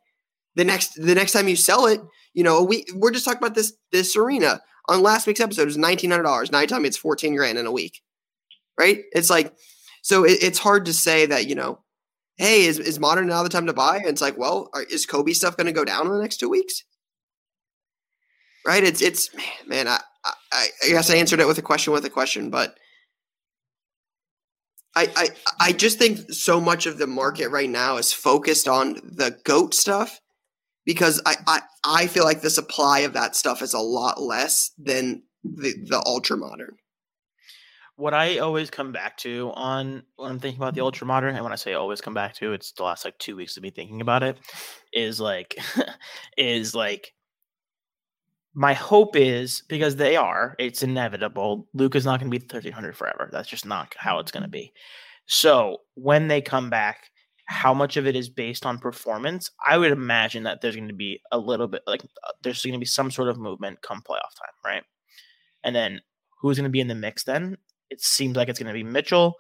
[0.57, 2.01] The next the next time you sell it,
[2.35, 5.67] you know, we we're just talking about this this Serena on last week's episode it
[5.67, 6.51] was nineteen hundred dollars.
[6.51, 8.01] Now you tell me it's fourteen grand in a week,
[8.79, 9.03] right?
[9.13, 9.55] It's like
[10.03, 11.81] so it, it's hard to say that you know,
[12.37, 13.99] hey, is is modern now the time to buy?
[13.99, 16.39] And it's like, well, are, is Kobe stuff going to go down in the next
[16.39, 16.85] two weeks?
[18.67, 18.85] Right?
[18.85, 19.31] It's it's
[19.67, 22.77] man, I, I I guess I answered it with a question with a question, but
[24.97, 25.29] I, I
[25.61, 29.75] I just think so much of the market right now is focused on the goat
[29.75, 30.21] stuff
[30.85, 34.73] because I, I I feel like the supply of that stuff is a lot less
[34.79, 36.77] than the the ultra modern.
[38.01, 41.45] What I always come back to on when I'm thinking about the ultra modern, and
[41.45, 43.71] when I say always come back to, it's the last like two weeks of me
[43.71, 44.39] thinking about it,
[44.93, 45.57] is like
[46.37, 47.13] is like
[48.55, 51.69] my hope is because they are, it's inevitable.
[51.75, 53.29] Luke is not going to be 1300 forever.
[53.31, 54.73] That's just not how it's going to be.
[55.27, 57.11] So when they come back,
[57.47, 59.51] how much of it is based on performance?
[59.65, 62.73] I would imagine that there's going to be a little bit like uh, there's going
[62.73, 64.83] to be some sort of movement come playoff time, right?
[65.63, 66.01] And then
[66.41, 67.57] who's going to be in the mix then?
[67.91, 69.37] It seems like it's going to be Mitchell,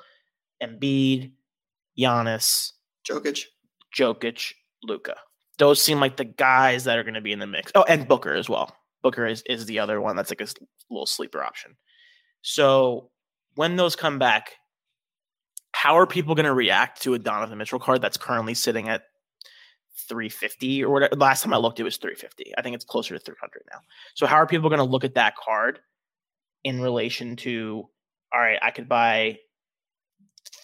[0.62, 1.32] Embiid,
[1.98, 2.72] Giannis,
[3.08, 3.44] Jokic.
[3.96, 5.16] Jokic, Luka.
[5.58, 7.70] Those seem like the guys that are going to be in the mix.
[7.74, 8.74] Oh, and Booker as well.
[9.02, 10.48] Booker is, is the other one that's like a
[10.90, 11.76] little sleeper option.
[12.42, 13.10] So
[13.56, 14.52] when those come back,
[15.72, 19.02] how are people going to react to a Donovan Mitchell card that's currently sitting at
[20.08, 21.16] 350 or whatever?
[21.16, 22.52] Last time I looked, it was 350.
[22.56, 23.80] I think it's closer to 300 now.
[24.14, 25.80] So how are people going to look at that card
[26.64, 27.88] in relation to,
[28.32, 29.38] all right, I could buy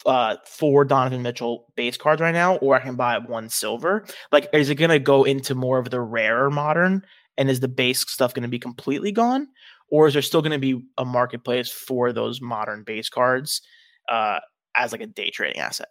[0.07, 4.07] uh, four Donovan Mitchell base cards right now, or I can buy one silver.
[4.33, 7.03] Like, is it going to go into more of the rarer modern?
[7.37, 9.49] And is the base stuff going to be completely gone?
[9.91, 13.61] Or is there still going to be a marketplace for those modern base cards
[14.09, 14.41] uh,
[14.77, 15.89] as like a day trading asset?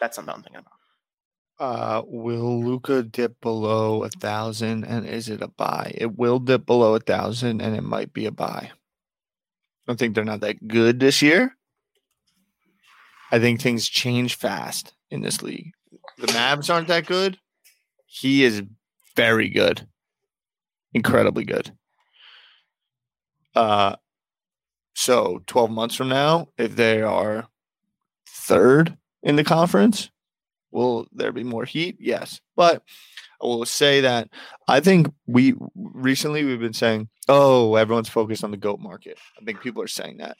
[0.00, 0.72] That's something I'm thinking about.
[1.60, 5.92] Uh, will Luka dip below a thousand, and is it a buy?
[5.94, 8.70] It will dip below a thousand, and it might be a buy.
[9.90, 11.56] I think they're not that good this year.
[13.32, 15.72] I think things change fast in this league.
[16.18, 17.38] The Mavs aren't that good.
[18.06, 18.62] He is
[19.16, 19.86] very good,
[20.92, 21.72] incredibly good.
[23.54, 23.96] Uh,
[24.94, 27.48] so twelve months from now, if they are
[28.26, 30.10] third in the conference,
[30.70, 31.96] Will there be more heat?
[31.98, 32.40] Yes.
[32.56, 32.82] But
[33.42, 34.28] I will say that
[34.68, 39.18] I think we recently we've been saying, oh, everyone's focused on the goat market.
[39.40, 40.36] I think people are saying that.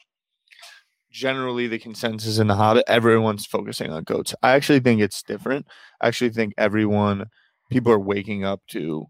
[1.09, 4.35] Generally, the consensus in the Hobbit, everyone's focusing on goats.
[4.43, 5.67] I actually think it's different.
[6.01, 7.25] I actually think everyone,
[7.69, 9.05] people are waking up to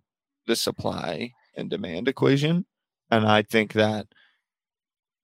[0.47, 2.65] the supply and demand equation.
[3.09, 4.07] And I think that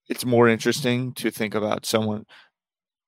[0.08, 2.26] it's more interesting to think about someone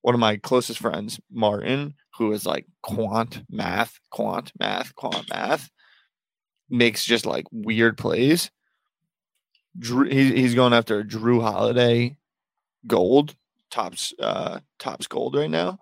[0.01, 5.69] one of my closest friends, Martin, who is like quant math, quant math, quant math,
[6.69, 8.49] makes just like weird plays.
[9.79, 12.17] Jrue, he, he's going after Jrue Holiday
[12.87, 13.35] gold,
[13.71, 15.79] Topps uh Topps gold right now.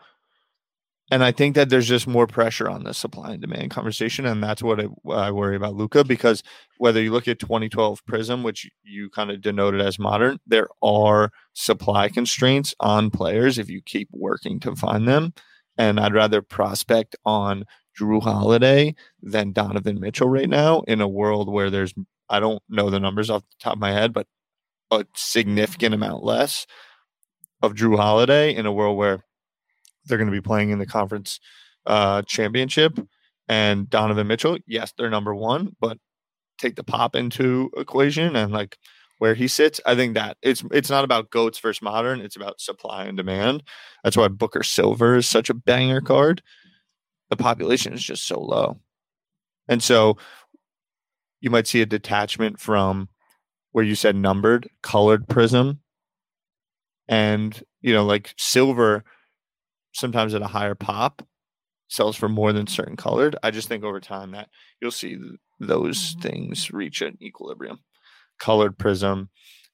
[1.10, 4.44] And I think that there's just more pressure on the supply and demand conversation, and
[4.44, 6.04] that's what I, I worry about Luka.
[6.04, 6.44] Because
[6.80, 11.32] whether you look at 2012 Prism, which you kind of denoted as modern, there are
[11.54, 15.34] supply constraints on players if you keep working to find them.
[15.78, 17.64] And I'd rather prospect on
[17.98, 21.94] Jrue Holiday than Donovan Mitchell right now in a world where there's
[22.30, 24.28] I don't know the numbers off the top of my head, but
[24.92, 26.66] a significant amount less
[27.62, 29.24] of Jrue Holiday in a world where
[30.06, 31.40] they're going to be playing in the conference
[31.86, 33.00] uh, championship.
[33.50, 35.98] And Donovan Mitchell, yes, they're number one, but
[36.58, 38.78] take the pop into equation and like
[39.20, 42.22] where he sits, I think that it's it's not about goats versus modern.
[42.22, 43.64] It's about supply and demand.
[44.04, 46.44] That's why Booker Silver is such a banger card.
[47.30, 48.80] The population is just so low,
[49.68, 50.18] and so
[51.40, 53.10] you might see a detachment from
[53.72, 55.82] where you said numbered, colored prism,
[57.08, 59.04] and you know like silver
[59.94, 61.26] sometimes at a higher pop
[61.88, 63.36] sells for more than certain colored.
[63.44, 64.50] I just think over time that
[64.82, 66.22] you'll see th- those mm-hmm.
[66.22, 67.80] things reach an equilibrium.
[68.40, 69.30] Colored prism,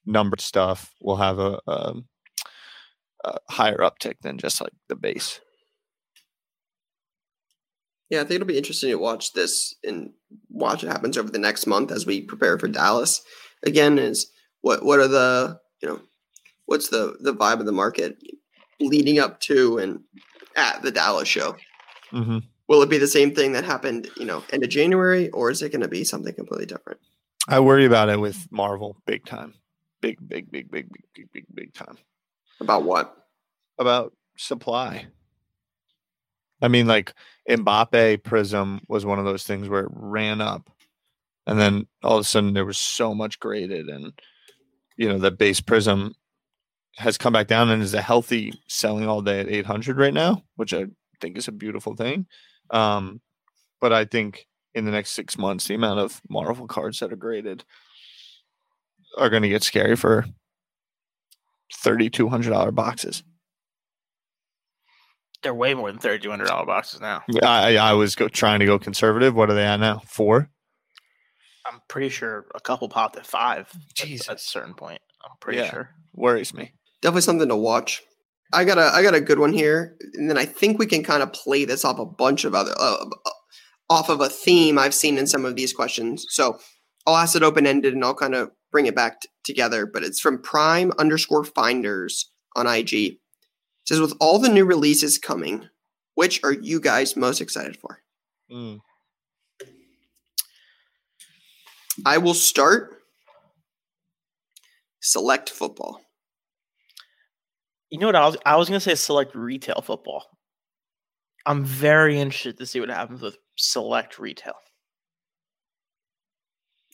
[0.05, 1.93] numbered stuff will have a, a,
[3.25, 5.41] a higher uptick than just like the base.
[8.13, 10.11] Yeah, I think it'll be interesting to watch this and
[10.47, 13.23] watch what happens over the next month as we prepare for Dallas.
[13.63, 15.99] Again, is what what are the you know
[16.67, 18.17] what's the the vibe of the market
[18.79, 20.01] leading up to and
[20.55, 21.55] at the Dallas show?
[22.11, 22.37] Mm-hmm.
[22.67, 25.63] Will it be the same thing that happened, you know, end of January, or is
[25.63, 26.99] it going to be something completely different?
[27.47, 29.55] I worry about it with Marvel big time.
[30.01, 31.97] Big, big, big, big, big, big, big, big time.
[32.61, 33.25] About what?
[33.79, 35.07] About supply.
[36.63, 37.13] I mean, like
[37.49, 40.69] Mbappe Prism was one of those things where it ran up,
[41.45, 44.13] and then all of a sudden there was so much graded, and
[44.97, 46.15] you know the base Prism
[46.97, 50.43] has come back down and is a healthy selling all day at 800 right now,
[50.55, 50.85] which I
[51.19, 52.27] think is a beautiful thing.
[52.69, 53.19] Um,
[53.81, 57.17] but I think in the next six months, the amount of Marvel cards that are
[57.17, 57.63] graded
[59.17, 60.25] are going to get scary for
[61.83, 63.23] $3,200 boxes.
[65.43, 67.21] They're way more than thirty two hundred dollar boxes now.
[67.43, 69.35] I, I was go, trying to go conservative.
[69.35, 70.01] What are they at now?
[70.07, 70.49] Four?
[71.65, 73.67] I'm pretty sure a couple popped at five.
[73.73, 74.29] at- Jesus.
[74.29, 75.69] At a certain point, I'm pretty Yeah.
[75.69, 75.89] sure.
[76.13, 76.73] Worries me.
[77.01, 78.01] Definitely something to watch.
[78.53, 81.03] I got a I got a good one here, and then I think we can
[81.03, 83.29] kind of play this off a bunch of other uh, uh,
[83.89, 86.25] off of a theme I've seen in some of these questions.
[86.29, 86.59] So
[87.07, 89.85] I'll ask it open ended, and I'll kind of bring it back t- together.
[89.85, 93.17] But it's from Prime underscore Finders on IG.
[93.83, 95.67] It says with all the new releases coming,
[96.15, 97.99] which are you guys most excited for?
[98.49, 98.79] Mm.
[102.05, 103.01] I will start.
[105.01, 105.99] Select football.
[107.89, 108.15] You know what?
[108.15, 110.25] I was I was gonna say select retail football.
[111.45, 114.55] I'm very interested to see what happens with select retail.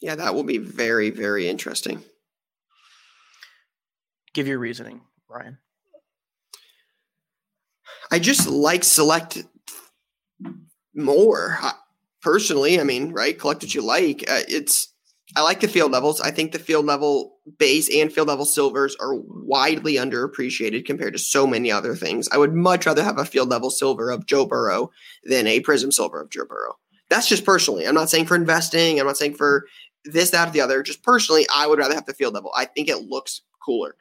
[0.01, 2.03] Yeah, that will be very very interesting.
[4.33, 5.59] Give your reasoning, Ryan.
[8.11, 9.43] I just like select
[10.95, 11.57] more
[12.21, 12.79] personally.
[12.79, 13.37] I mean, right?
[13.37, 14.23] Collect what you like.
[14.29, 14.93] Uh, it's
[15.35, 16.19] I like the field levels.
[16.19, 21.19] I think the field level base and field level silvers are widely underappreciated compared to
[21.19, 22.27] so many other things.
[22.31, 24.91] I would much rather have a field level silver of Joe Burrow
[25.23, 26.77] than a prism silver of Joe Burrow.
[27.09, 27.87] That's just personally.
[27.87, 28.99] I'm not saying for investing.
[28.99, 29.67] I'm not saying for
[30.03, 30.81] this, that, or the other.
[30.81, 32.51] Just personally, I would rather have the field level.
[32.55, 33.95] I think it looks cooler.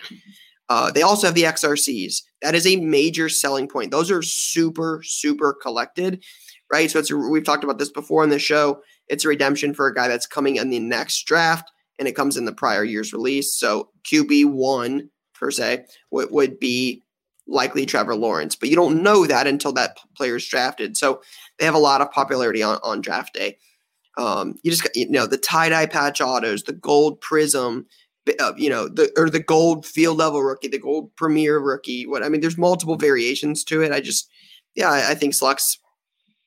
[0.69, 2.23] Uh, they also have the XRCs.
[2.43, 3.91] That is a major selling point.
[3.91, 6.23] Those are super, super collected,
[6.71, 6.91] right?
[6.91, 8.83] So it's we've talked about this before on the show.
[9.09, 12.37] It's a redemption for a guy that's coming in the next draft, and it comes
[12.37, 13.55] in the prior year's release.
[13.55, 17.03] So QB one per se would, would be
[17.47, 20.97] likely Trevor Lawrence, but you don't know that until that player's drafted.
[20.99, 21.23] So
[21.59, 23.57] they have a lot of popularity on, on draft day.
[24.19, 27.87] Um, you just you know the tie dye patch autos, the gold prism,
[28.39, 32.07] uh, you know the or the gold field level rookie, the gold premier rookie.
[32.07, 33.93] What I mean, there's multiple variations to it.
[33.93, 34.31] I just
[34.75, 35.79] yeah, I, I think Select's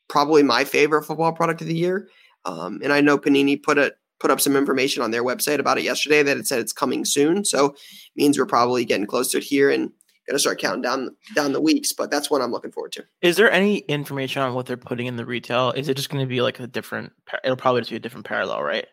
[0.07, 2.09] probably my favorite football product of the year.
[2.45, 5.79] Um, and I know Panini put it put up some information on their website about
[5.79, 7.43] it yesterday that it said it's coming soon.
[7.43, 7.75] So
[8.15, 9.91] means we're probably getting close to it here and
[10.27, 11.93] gonna start counting down down the weeks.
[11.93, 13.05] But that's what I'm looking forward to.
[13.21, 15.71] Is there any information on what they're putting in the retail?
[15.71, 17.13] Is it just going to be like a different?
[17.43, 18.85] It'll probably just be a different parallel, right?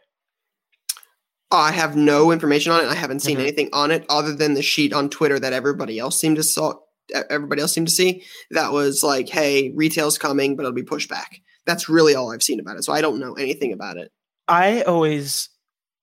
[1.50, 2.88] I have no information on it.
[2.88, 3.40] I haven't seen Mhm.
[3.40, 6.74] anything on it other than the sheet on Twitter that everybody else seemed to saw.
[7.30, 11.08] Everybody else seemed to see that was like, "Hey, retail's coming, but it'll be pushed
[11.08, 12.84] back." That's really all I've seen about it.
[12.84, 14.12] So I don't know anything about it.
[14.46, 15.48] I always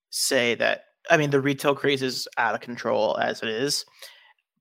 [0.10, 3.86] say that I mean the retail craze is out of control as it is,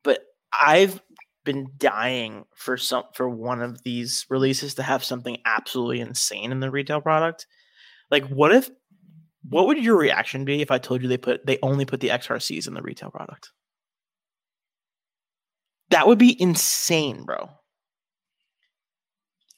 [0.03, 0.21] but
[0.53, 1.01] I've
[1.45, 6.61] been dying for some for one of these releases to have something absolutely insane in
[6.61, 7.47] the retail product.
[8.11, 8.69] Like what if
[9.49, 12.09] what would your reaction be if I told you they put they only put the
[12.09, 13.51] XRCs in the retail product?
[15.91, 17.51] That would be insane, bro.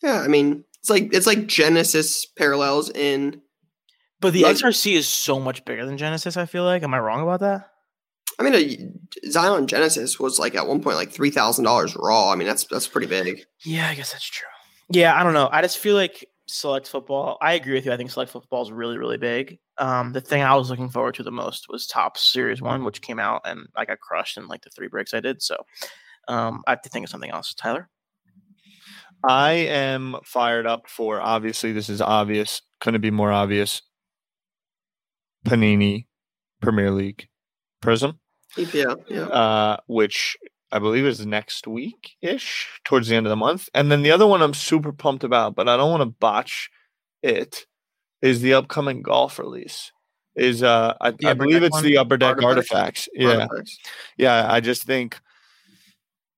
[0.02, 3.40] Yeah, I mean, it's like it's like Genesis parallels in.
[4.20, 6.82] But the Like- XRC is so much bigger than Genesis, I feel like.
[6.82, 7.70] Am I wrong about that?
[8.38, 12.30] I mean, a Zion Genesis was like at one point like three thousand dollars raw.
[12.30, 13.42] I mean, that's that's pretty big.
[13.64, 14.48] Yeah, I guess that's true.
[14.90, 15.48] Yeah, I don't know.
[15.50, 17.38] I just feel like select football.
[17.40, 17.92] I agree with you.
[17.92, 19.58] I think select football is really, really big.
[19.78, 23.02] Um, the thing I was looking forward to the most was Topps Series One, which
[23.02, 25.42] came out and I got crushed in like the three breaks I did.
[25.42, 25.56] So
[26.28, 27.54] um, I have to think of something else.
[27.54, 27.88] Tyler,
[29.24, 32.62] I am fired up for obviously this is obvious.
[32.80, 33.82] Couldn't be more obvious.
[35.46, 36.06] Panini
[36.60, 37.28] Premier League
[37.80, 38.18] Prism,
[38.56, 39.26] EPL, yeah.
[39.26, 40.36] uh, which
[40.72, 43.68] I believe is next week ish, towards the end of the month.
[43.74, 46.70] And then the other one I'm super pumped about, but I don't want to botch
[47.22, 47.66] it,
[48.22, 49.92] is the upcoming golf release.
[50.34, 51.84] Is uh I, I believe it's one?
[51.84, 53.08] the upper deck Artifacts?
[53.08, 53.08] artifacts.
[53.14, 53.46] Yeah.
[53.46, 53.78] Artifacts.
[54.18, 55.18] yeah, I just think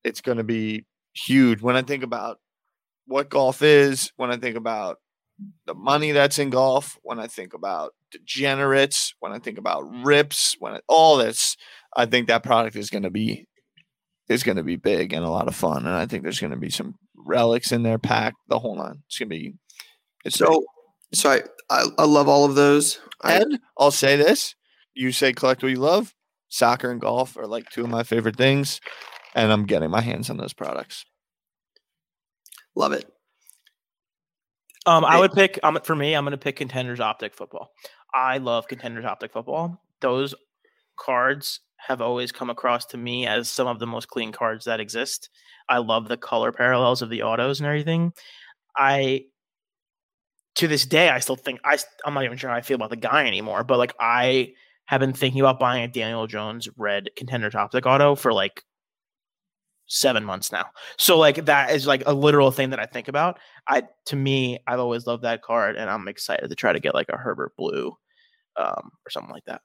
[0.05, 1.61] it's going to be huge.
[1.61, 2.39] When I think about
[3.07, 4.99] what golf is, when I think about
[5.66, 10.55] the money that's in golf, when I think about degenerates, when I think about rips,
[10.61, 11.57] when I, all this,
[11.97, 13.47] I think that product is going to be
[14.29, 15.87] is going to be big and a lot of fun.
[15.87, 19.03] And I think there's going to be some relics in there packed the whole line.
[19.07, 19.55] It's going to be
[20.24, 20.62] it's So, big.
[21.14, 23.01] so I, I, I love all of those.
[23.24, 24.55] And I'll say this:
[24.95, 26.14] you say collect what you love.
[26.49, 28.81] Soccer and golf are like two of my favorite things,
[29.35, 31.05] and I'm getting my hands on those products.
[32.74, 33.05] love it.
[34.87, 35.59] Um, I would pick.
[35.62, 37.70] Um, for me, I'm going to pick Contenders Optic Football.
[38.14, 39.83] I love Contenders Optic Football.
[40.01, 40.35] Those
[40.97, 44.81] cards have always come across to me as some of the most clean cards that
[44.81, 45.31] exist.
[45.68, 48.12] I love the color parallels of the autos and everything.
[48.76, 49.24] I,
[50.57, 51.79] to this day, I still think I.
[52.05, 53.62] I'm not even sure how I feel about the guy anymore.
[53.64, 54.55] But like, I
[54.87, 58.62] have been thinking about buying a Daniel Jones red Contenders Optic auto for like
[59.87, 60.66] seven months now.
[60.97, 63.39] So like that is like a literal thing that I think about.
[63.68, 66.95] I to me, I've always loved that card, and I'm excited to try to get
[66.95, 67.97] like a Herbert Blue,
[68.57, 69.62] um, or something like that.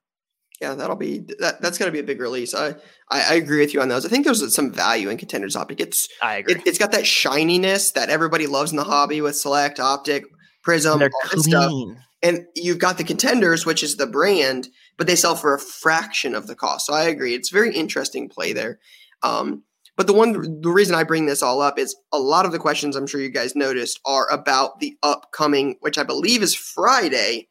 [0.64, 1.60] Yeah, that'll be that.
[1.62, 2.56] That's going to be a big release.
[2.56, 2.70] I,
[3.10, 4.06] I I agree with you on those.
[4.06, 5.82] I think there's some value in Contenders Optic.
[5.82, 6.54] It's I agree.
[6.56, 10.24] it, it's got that shininess that everybody loves in the hobby with Select, Optic,
[10.64, 11.70] Prism, And they're all this stuff.
[11.70, 11.98] clean.
[12.22, 16.34] And you've got the Contenders, which is the brand, but they sell for a fraction
[16.34, 16.86] of the cost.
[16.86, 17.34] So I agree.
[17.34, 18.80] It's very interesting play there.
[19.22, 19.64] Um,
[19.98, 22.58] but the one the reason I bring this all up is a lot of the
[22.60, 27.50] questions I'm sure you guys noticed are about the upcoming, which I believe is Friday,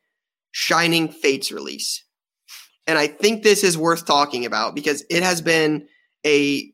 [0.50, 2.04] Shining Fates release.
[2.86, 5.86] And I think this is worth talking about because it has been
[6.26, 6.72] a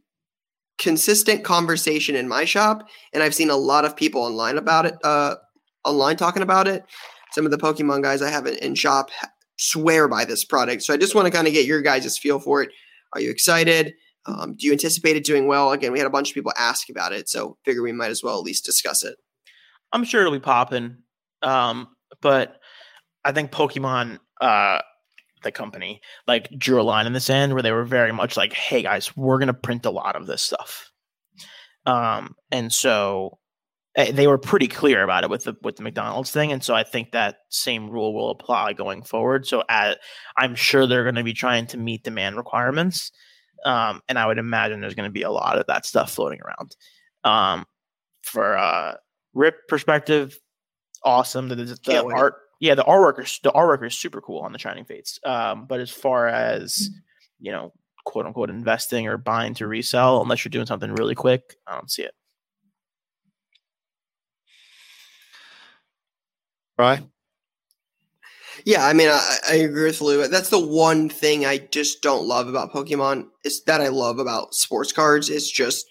[0.79, 4.95] consistent conversation in my shop, and I've seen a lot of people online about it,
[5.05, 5.35] uh,
[5.85, 6.85] online talking about it.
[7.33, 9.11] Some of the Pokemon guys I have in, shop
[9.59, 10.83] swear by this product.
[10.83, 12.71] So I just want to kind of get your guys' feel for it.
[13.13, 13.95] Are you excited?
[14.25, 15.73] Um, do you anticipate it doing well?
[15.73, 18.23] Again, we had a bunch of people ask about it, so figure we might as
[18.23, 19.17] well at least discuss it.
[19.93, 20.99] I'm sure it'll be popping.
[21.43, 21.89] Um,
[22.21, 22.57] but
[23.25, 24.81] I think Pokemon, uh,
[25.43, 28.53] the company, like drew a line in the sand where they were very much like,
[28.53, 30.91] "Hey guys, we're gonna print a lot of this stuff."
[31.87, 33.39] Um, and so
[33.97, 36.75] eh, they were pretty clear about it with the with the McDonald's thing, and so
[36.75, 39.47] I think that same rule will apply going forward.
[39.47, 39.99] So at,
[40.37, 43.11] I'm sure they're going to be trying to meet demand requirements,
[43.65, 46.41] um, and I would imagine there's going to be a lot of that stuff floating
[46.43, 46.77] around.
[47.25, 47.65] Um,
[48.23, 48.95] for uh,
[49.35, 50.39] rip perspective,
[51.05, 51.49] awesome.
[51.49, 54.59] The, the, the art, yeah, the artwork is the artwork is super cool on the
[54.59, 55.21] Shining Fates.
[55.25, 56.91] Um, but as far as
[57.41, 57.73] you know,
[58.05, 61.91] quote unquote, investing or buying to resell, unless you're doing something really quick, I don't
[61.91, 62.15] see it.
[66.77, 67.03] Right?
[68.65, 70.27] Yeah, I mean, I, I agree with Lou.
[70.27, 73.27] That's the one thing I just don't love about Pokemon.
[73.45, 75.87] Is that I love about sports cards is just,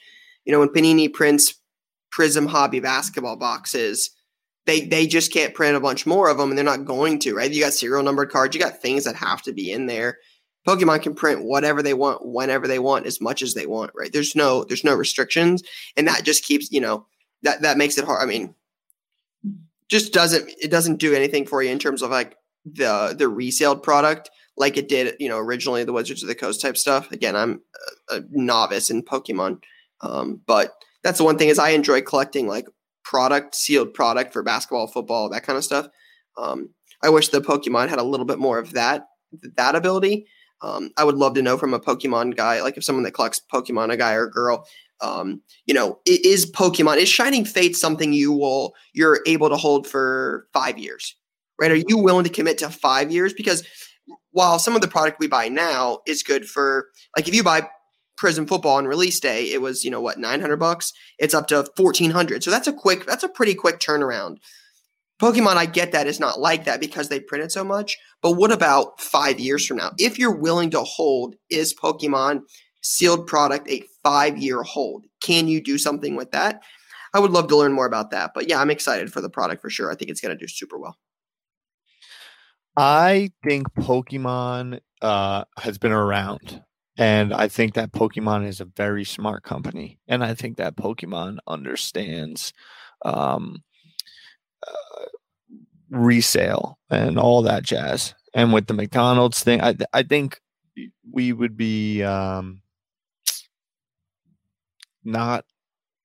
[0.45, 1.55] you know, when Panini prints
[2.11, 4.09] Prism Hobby basketball boxes,
[4.67, 7.33] they they just can't print a bunch more of them, and they're not going to.
[7.33, 7.51] Right?
[7.51, 8.55] You got serial numbered cards.
[8.55, 10.19] You got things that have to be in there.
[10.67, 13.91] Pokemon can print whatever they want, whenever they want, as much as they want.
[13.95, 14.11] Right?
[14.11, 15.63] There's no there's no restrictions,
[15.95, 17.07] and that just keeps you know
[17.41, 18.21] that that makes it hard.
[18.21, 18.53] I mean,
[19.87, 23.77] just doesn't it doesn't do anything for you in terms of like the the resale
[23.77, 27.09] product like it did you know originally the Wizards of the Coast type stuff.
[27.13, 27.61] Again, I'm
[28.09, 29.63] a, novice in Pokemon,
[30.01, 32.67] um, but that's the one thing is I enjoy collecting like
[33.09, 35.87] product sealed product for basketball, football, that kind of stuff.
[36.37, 39.07] Um, I wish the Pokemon had a little bit more of that
[39.55, 40.25] that ability.
[40.61, 43.41] Um, I would love to know from a Pokemon guy, like if someone that collects
[43.53, 44.65] Pokemon, a guy or a girl,
[44.99, 49.87] um, you know, is Pokemon is Shining Fate something you will you're able to hold
[49.87, 51.15] for five years,
[51.61, 51.71] right?
[51.71, 53.33] Are you willing to commit to five years?
[53.33, 53.63] Because
[54.31, 57.67] while some of the product we buy now is good for, like, if you buy
[58.17, 60.91] Prism Football on release day, it was you know what nine hundred bucks.
[61.17, 64.37] It's up to fourteen hundred, so that's a quick, that's a pretty quick turnaround.
[65.21, 67.97] Pokemon, I get that is not like that because they printed so much.
[68.21, 69.91] But what about five years from now?
[69.97, 72.41] If you're willing to hold, is Pokemon
[72.81, 75.05] sealed product a five year hold?
[75.21, 76.61] Can you do something with that?
[77.13, 78.31] I would love to learn more about that.
[78.35, 79.91] But yeah, I'm excited for the product for sure.
[79.91, 80.97] I think it's going to do super well.
[82.75, 86.61] I think Pokemon uh, has been around,
[86.97, 91.37] and I think that Pokemon is a very smart company, and I think that Pokemon
[91.47, 92.53] understands
[93.05, 93.63] um,
[94.67, 95.05] uh,
[95.89, 98.15] resale and all that jazz.
[98.33, 100.39] And with the McDonald's thing, I I think
[101.11, 102.61] we would be um,
[105.03, 105.45] not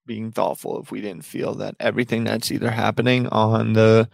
[0.07, 4.09] being thoughtful if we didn't feel that everything that's either happening on the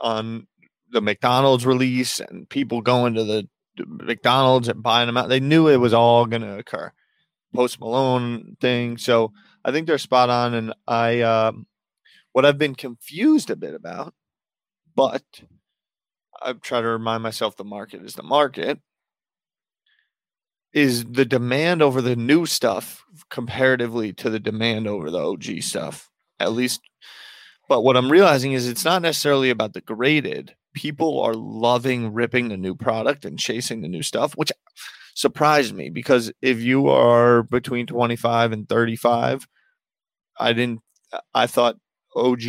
[0.00, 0.46] on
[0.90, 3.48] the McDonald's release and people going to the the
[3.86, 5.28] McDonald's and buying them out.
[5.28, 6.92] They knew it was all going to occur.
[7.54, 8.98] Post Malone thing.
[8.98, 9.32] So
[9.64, 10.54] I think they're spot on.
[10.54, 11.66] And I, um,
[12.32, 14.14] what I've been confused a bit about
[14.98, 15.22] but
[16.42, 18.80] I try to remind myself the market is the market.
[20.72, 26.10] Is the demand over the new stuff comparatively to the demand over the OG stuff?
[26.40, 26.80] At least,
[27.68, 30.56] but what I'm realizing is it's not necessarily about the graded.
[30.78, 34.52] People are loving ripping the new product and chasing the new stuff, which
[35.16, 39.48] surprised me because if you are between 25 and 35,
[40.38, 40.82] I didn't,
[41.34, 41.78] I thought
[42.14, 42.40] OG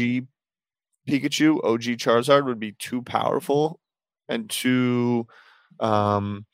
[1.09, 3.79] Pikachu, OG Charizard would be too powerful
[4.27, 5.25] and too
[5.79, 6.45] um,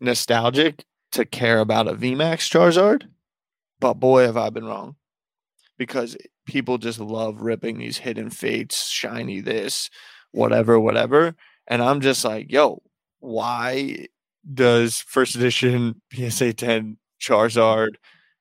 [0.00, 3.08] nostalgic to care about a VMAX Charizard.
[3.80, 4.94] But boy, have I been wrong
[5.76, 6.16] because
[6.46, 9.90] people just love ripping these hidden fates, shiny this,
[10.36, 11.34] whatever, whatever.
[11.66, 12.82] And I'm just like, yo,
[13.20, 14.06] why
[14.52, 17.94] does first edition PSA 10 Charizard,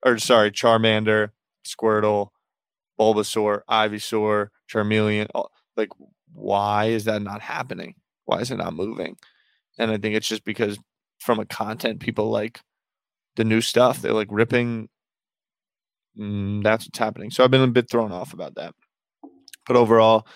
[0.05, 1.29] or sorry, Charmander,
[1.65, 2.27] Squirtle,
[2.99, 5.27] Bulbasaur, Ivysaur, Charmeleon,
[5.77, 5.89] like,
[6.33, 7.95] why is that not happening?
[8.25, 9.15] Why is it not moving?
[9.79, 10.77] And I think it's just because
[11.19, 12.59] from a content, people like
[13.37, 14.01] the new stuff.
[14.01, 14.89] They're like ripping.
[16.19, 17.31] Mm, that's what's happening.
[17.31, 18.73] So I've been a bit thrown off about that.
[19.65, 20.27] But overall,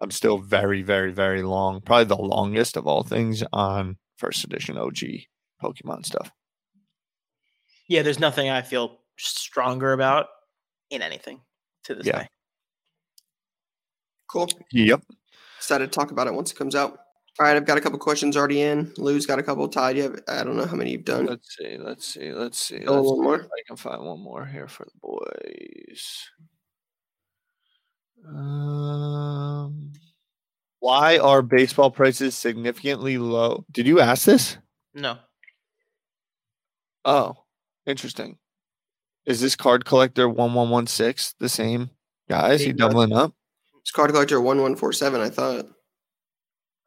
[0.00, 1.80] I'm still very, very, very long.
[1.82, 4.98] Probably the longest of all things on first edition OG
[5.62, 6.30] Pokemon stuff.
[7.88, 10.28] Yeah, there's nothing I feel stronger about
[10.90, 11.40] in anything
[11.84, 12.20] to this Yeah.
[12.22, 12.28] day.
[14.28, 14.48] Cool.
[14.72, 15.02] Yep.
[15.58, 16.92] Excited to talk about it once it comes out.
[17.38, 18.92] All right, I've got a couple questions already in.
[18.96, 19.66] Lou's got a couple.
[19.68, 21.26] Todd, you have I don't know how many you've done.
[21.26, 21.76] Let's see.
[21.78, 22.32] Let's see.
[22.32, 22.76] Let's see.
[22.76, 23.40] A Let's little see more.
[23.42, 26.28] I can find one more here for the boys.
[28.26, 29.92] Um,
[30.78, 33.64] why are baseball prices significantly low?
[33.70, 34.56] Did you ask this?
[34.94, 35.18] No.
[37.04, 37.44] Oh,
[37.86, 38.38] interesting.
[39.26, 41.90] Is this card collector one one one six the same
[42.28, 42.52] guy?
[42.52, 43.34] Is he He doubling up?
[43.80, 45.20] It's card collector one one four seven.
[45.20, 45.66] I thought.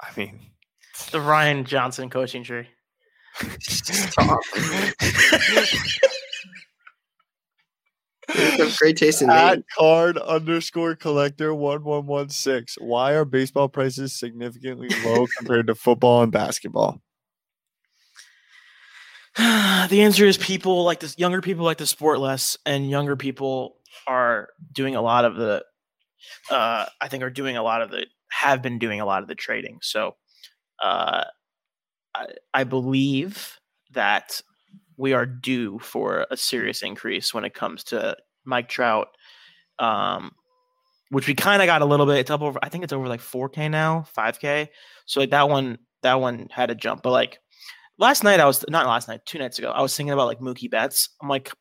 [0.02, 0.40] I mean,
[0.92, 2.68] it's The Ryan Johnson coaching tree.
[3.60, 4.40] Stop.
[8.36, 9.66] You have great taste in at names.
[9.78, 12.76] card underscore collector one one one six.
[12.80, 17.02] Why are baseball prices significantly low compared to football and basketball?
[19.38, 23.78] the answer is people like this younger people like the sport less and younger people
[24.06, 25.64] are doing a lot of the
[26.52, 29.28] uh i think are doing a lot of the have been doing a lot of
[29.28, 30.16] the trading so
[30.84, 31.24] uh
[32.14, 33.60] i, I believe
[33.94, 34.40] that
[34.98, 38.16] we are due for a serious increase when it comes to
[38.46, 39.08] mike trout
[39.80, 40.32] um
[41.10, 42.18] which we kind of got a little bit.
[42.18, 44.68] It's up over i think it's over like 4k now 5k
[45.06, 47.02] so like that one that one had a jump.
[47.02, 47.40] But like
[47.98, 50.40] last night I was not last night, two nights ago, I was thinking about like
[50.40, 51.10] Mookie Betts.
[51.22, 51.52] I'm like,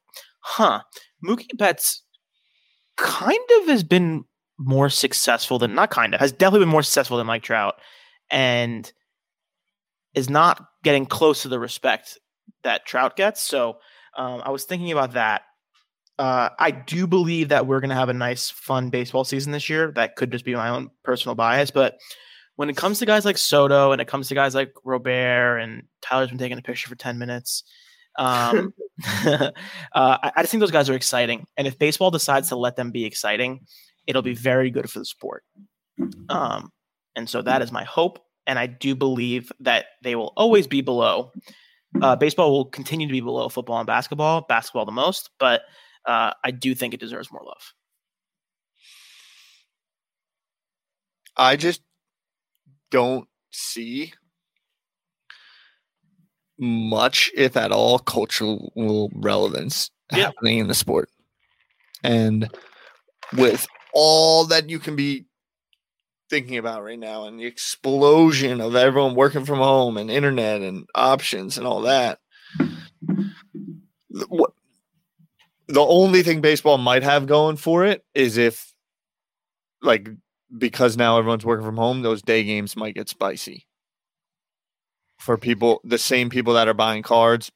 [0.40, 0.82] huh,
[1.24, 2.02] Mookie Betts
[2.98, 4.24] kind of has been
[4.58, 7.76] more successful than not kind of has definitely been more successful than Mike Trout,
[8.30, 8.92] and
[10.14, 12.18] is not getting close to the respect
[12.64, 13.42] that Trout gets.
[13.42, 13.78] So
[14.16, 15.42] um, I was thinking about that.
[16.18, 19.68] Uh, I do believe that we're going to have a nice, fun baseball season this
[19.68, 19.92] year.
[19.92, 21.98] That could just be my own personal bias, but
[22.56, 25.84] when it comes to guys like Soto and it comes to guys like Robert and
[26.02, 27.64] Tyler's been taking a picture for 10 minutes.
[28.18, 28.74] Um,
[29.24, 29.50] uh,
[29.94, 31.46] I, I just think those guys are exciting.
[31.56, 33.66] And if baseball decides to let them be exciting,
[34.06, 35.44] it'll be very good for the sport.
[36.28, 36.70] Um,
[37.16, 38.18] and so that is my hope.
[38.46, 41.32] And I do believe that they will always be below.
[42.00, 45.62] Uh, baseball will continue to be below football and basketball, basketball the most, but
[46.06, 47.74] uh, I do think it deserves more love.
[51.36, 51.82] I just
[52.90, 54.12] don't see
[56.58, 60.24] much, if at all, cultural relevance Yeah.
[60.26, 61.08] happening in the sport.
[62.04, 62.48] And
[63.36, 65.26] with all that you can be
[66.32, 70.86] thinking about right now and the explosion of everyone working from home and internet and
[70.94, 72.18] options and all that,
[74.08, 74.52] the- what
[75.68, 78.72] the only thing baseball might have going for it is if
[79.82, 80.08] like
[80.56, 83.66] because now everyone's working from home, those day games might get spicy
[85.18, 87.52] for people, the same people that are buying cards,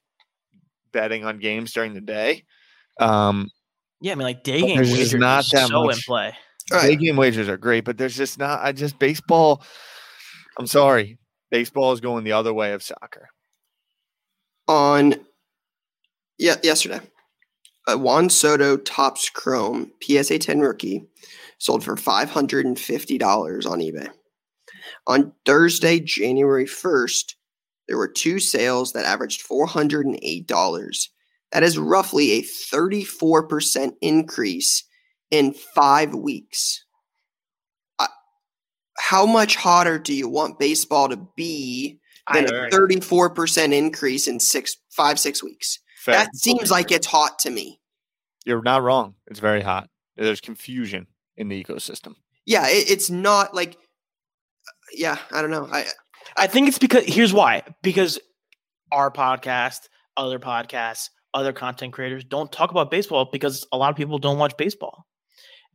[0.93, 2.45] betting on games during the day.
[3.01, 3.49] Um,
[4.03, 6.37] Yeah, I mean, like day But game there's just not that so in play.
[6.73, 8.61] All day game wagers are great, but there's just not.
[8.63, 9.63] I just baseball.
[10.59, 11.19] I'm sorry,
[11.51, 13.29] baseball is going the other way of soccer.
[14.67, 15.15] On
[16.39, 17.01] yeah, yesterday,
[17.87, 21.05] a Juan Soto Topps Chrome PSA 10 rookie
[21.59, 24.11] sold for $550 on eBay.
[25.07, 27.35] On Thursday, January 1st,
[27.89, 31.09] there were two sales that averaged $408.
[31.53, 34.85] That is roughly a 34% increase
[35.31, 36.85] in five weeks.
[38.99, 42.01] How much hotter do you want baseball to be
[42.33, 45.79] than a thirty-four percent increase in six, five, six weeks?
[45.99, 46.15] Fair.
[46.15, 47.79] That seems like it's hot to me.
[48.47, 49.15] You're not wrong.
[49.27, 49.91] It's very hot.
[50.17, 52.15] There's confusion in the ecosystem.
[52.47, 53.77] Yeah, it, it's not like.
[54.93, 55.69] Yeah, I don't know.
[55.71, 55.85] I
[56.37, 57.65] I think it's because here's why.
[57.83, 58.19] Because
[58.91, 63.97] our podcast, other podcasts, other content creators don't talk about baseball because a lot of
[63.97, 65.07] people don't watch baseball.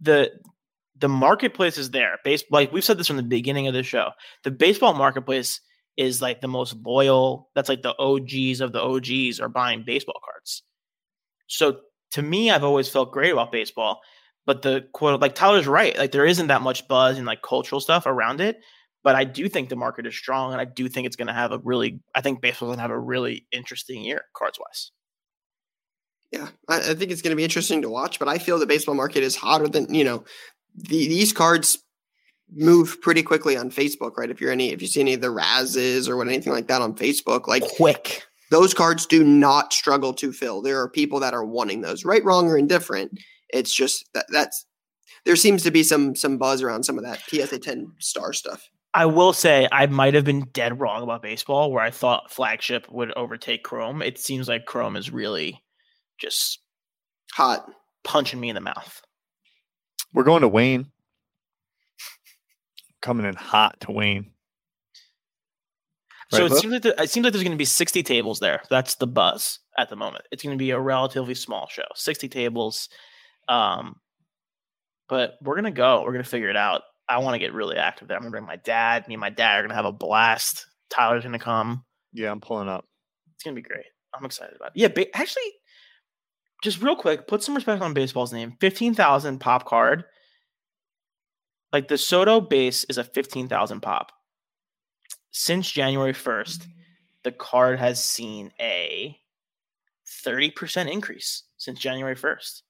[0.02, 0.32] The
[0.98, 2.18] the marketplace is there.
[2.24, 4.12] Base like we've said this from the beginning of the show.
[4.44, 5.62] The baseball marketplace
[5.98, 7.50] is like the most loyal.
[7.56, 10.64] That's like the OGs of the OGs are buying baseball cards.
[11.48, 11.80] So
[12.12, 14.02] to me, I've always felt great about baseball.
[14.46, 15.98] But the quote like Tyler's right.
[15.98, 18.58] Like there isn't that much buzz and like cultural stuff around it
[19.04, 21.34] but I do think the market is strong, and I do think it's going to
[21.34, 22.02] have a really.
[22.14, 24.92] I think baseball's going to have a really interesting year, cards wise.
[26.32, 28.20] Yeah, I, I think it's going to be interesting to watch.
[28.20, 30.24] But I feel the baseball market is hotter than you know.
[30.76, 31.78] The, these cards
[32.54, 34.30] move pretty quickly on Facebook, right?
[34.30, 36.82] If you're any, if you see any of the Razes or what anything like that
[36.82, 40.62] on Facebook, like Quick, those cards do not struggle to fill.
[40.62, 43.20] There are people that are wanting those, right, wrong, or indifferent.
[43.50, 44.66] It's just that that's
[45.26, 48.70] there seems to be some some buzz around some of that PSA 10 star stuff.
[48.94, 52.92] I will say I might have been dead wrong about baseball, where I thought flagship
[52.92, 54.02] would overtake Chrome.
[54.02, 55.62] It seems like Chrome is really
[56.22, 56.60] just
[57.34, 57.66] Hot.
[58.04, 59.02] punching me in the mouth.
[60.14, 60.88] We're going to Wayne.
[63.02, 64.32] Coming in hot to Wayne.
[66.30, 66.56] So it Bo?
[66.56, 68.62] seems like the, it seems like there's going to be 60 tables there.
[68.70, 70.26] That's the buzz at the moment.
[70.32, 72.90] It's going to be a relatively small show, 60 tables.
[73.50, 73.96] Um,
[75.12, 76.04] but we're gonna go.
[76.04, 76.84] We're gonna figure it out.
[77.10, 78.16] I want to get really active there.
[78.16, 79.06] I'm gonna bring my dad.
[79.10, 80.66] Me and my dad are gonna have a blast.
[80.90, 81.84] Tyler's gonna come.
[82.14, 82.86] Yeah, I'm pulling up.
[83.34, 83.84] It's gonna be great.
[84.16, 84.80] I'm excited about it.
[84.80, 85.52] Yeah, ba- actually,
[86.62, 88.56] just real quick, put some respect on baseball's name.
[88.60, 90.06] Fifteen thousand pop card.
[91.74, 94.12] Like the Soto base is a fifteen thousand pop.
[95.32, 96.68] Since January first,
[97.24, 99.18] the card has seen a
[100.24, 102.64] thirty percent increase since January first.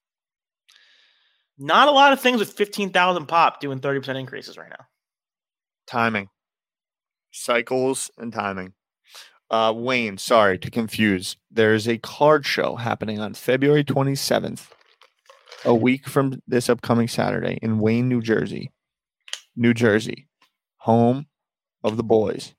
[1.58, 4.86] Not a lot of things with fifteen thousand pop doing thirty percent increases right now.
[5.88, 6.30] Timing.
[7.32, 8.74] Cycles and timing.
[9.52, 11.36] Uh, Wayne, sorry to confuse.
[11.52, 14.70] There's a card show happening on February 27th,
[15.66, 18.72] a week from this upcoming Saturday in Wayne, New Jersey.
[19.58, 20.30] New Jersey,
[20.78, 21.26] home
[21.84, 22.56] of the boys.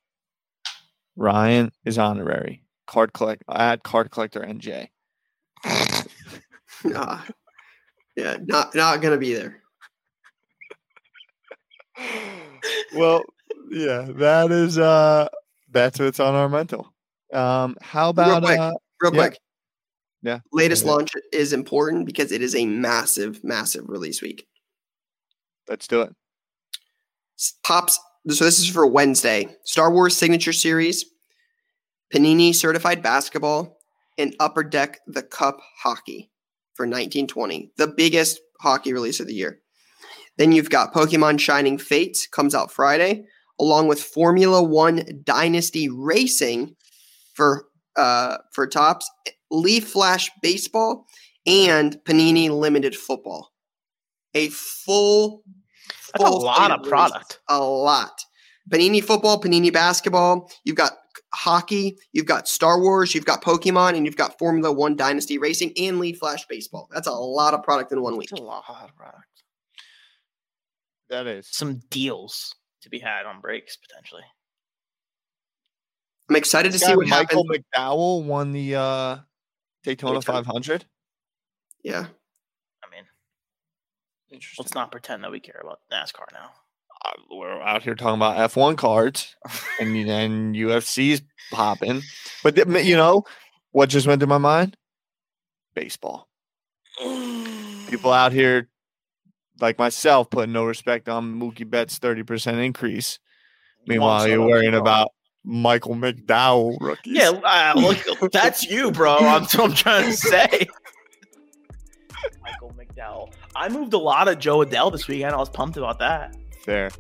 [1.17, 2.63] Ryan is honorary.
[2.87, 4.89] Card collect at card collector NJ.
[6.97, 7.25] Ah,
[8.17, 9.63] yeah, not not gonna be there.
[12.97, 13.23] well,
[13.71, 15.29] yeah, that is uh
[15.73, 16.93] that's what's on our mental.
[17.33, 18.61] Um how about real quick.
[18.61, 19.21] uh Real Yeah.
[19.29, 19.39] quick.
[20.23, 20.39] Yeah.
[20.53, 20.93] Latest Okay.
[20.93, 24.47] launch is important because it is a massive, massive release week.
[25.69, 26.15] let's do it.
[27.39, 27.99] S- Pops.
[28.29, 29.49] So this is for Wednesday.
[29.65, 31.05] Star Wars Signature Series,
[32.15, 33.79] Panini Certified Basketball,
[34.19, 36.31] and Upper Deck the Cup Hockey
[36.75, 37.73] for 1920.
[37.77, 39.61] The biggest hockey release of the year.
[40.37, 43.25] Then you've got Pokemon Shining Fates comes out Friday,
[43.63, 46.75] along with Formula One Dynasty Racing
[47.35, 49.09] for uh, for Topps,
[49.51, 51.07] Leaf Flash Baseball,
[51.47, 53.53] and Panini Limited Football.
[54.35, 55.45] A full,
[56.13, 57.41] That's a lot of product.
[57.49, 58.25] A lot.
[58.69, 60.51] Panini football, Panini basketball.
[60.65, 60.93] You've got
[61.35, 61.99] hockey.
[62.13, 63.15] You've got Star Wars.
[63.15, 66.89] You've got Pokemon, and you've got Formula One Dynasty Racing and Leaf Flash Baseball.
[66.93, 68.33] That's a lot of product in one week.
[68.33, 69.27] It's a lot of product.
[71.11, 71.47] That is.
[71.51, 74.23] Some deals to be had on breaks potentially.
[76.29, 77.65] I'm excited to see guy what Michael happens.
[77.77, 79.17] McDowell won the uh
[79.85, 80.45] Daytona Daytona.
[80.45, 80.85] 500.
[81.83, 83.05] Yeah, I mean,
[84.31, 84.63] Interesting.
[84.63, 86.53] let's not pretend that we care about NASCAR now.
[87.05, 89.35] Uh, we're out here talking about F1 cards
[89.81, 92.03] and and UFC's popping.
[92.45, 93.25] But th- you know
[93.73, 94.77] what just went through my mind?
[95.75, 96.29] Baseball.
[97.89, 98.69] People out here
[99.63, 103.21] like myself putting no respect on Mookie Betts' 30% increase.
[103.87, 105.13] Meanwhile, you're worrying about
[105.45, 107.17] Michael McDowell rookies.
[107.17, 109.19] Yeah, uh, look, that's you, bro.
[109.21, 110.67] That's what I'm trying to say.
[112.43, 113.33] Michael McDowell.
[113.57, 115.35] I moved a lot of Jo Adell this weekend.
[115.35, 116.37] I was pumped about that.
[116.65, 116.91] fair.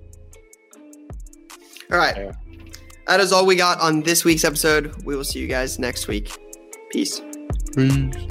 [1.90, 2.16] All right.
[2.16, 2.32] Yeah.
[3.06, 5.04] That is all we got on this week's episode.
[5.04, 6.36] We will see you guys next week.
[6.90, 7.20] Peace.
[7.76, 8.26] Peace.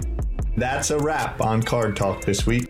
[0.57, 2.69] That's a wrap on Card Talk this week.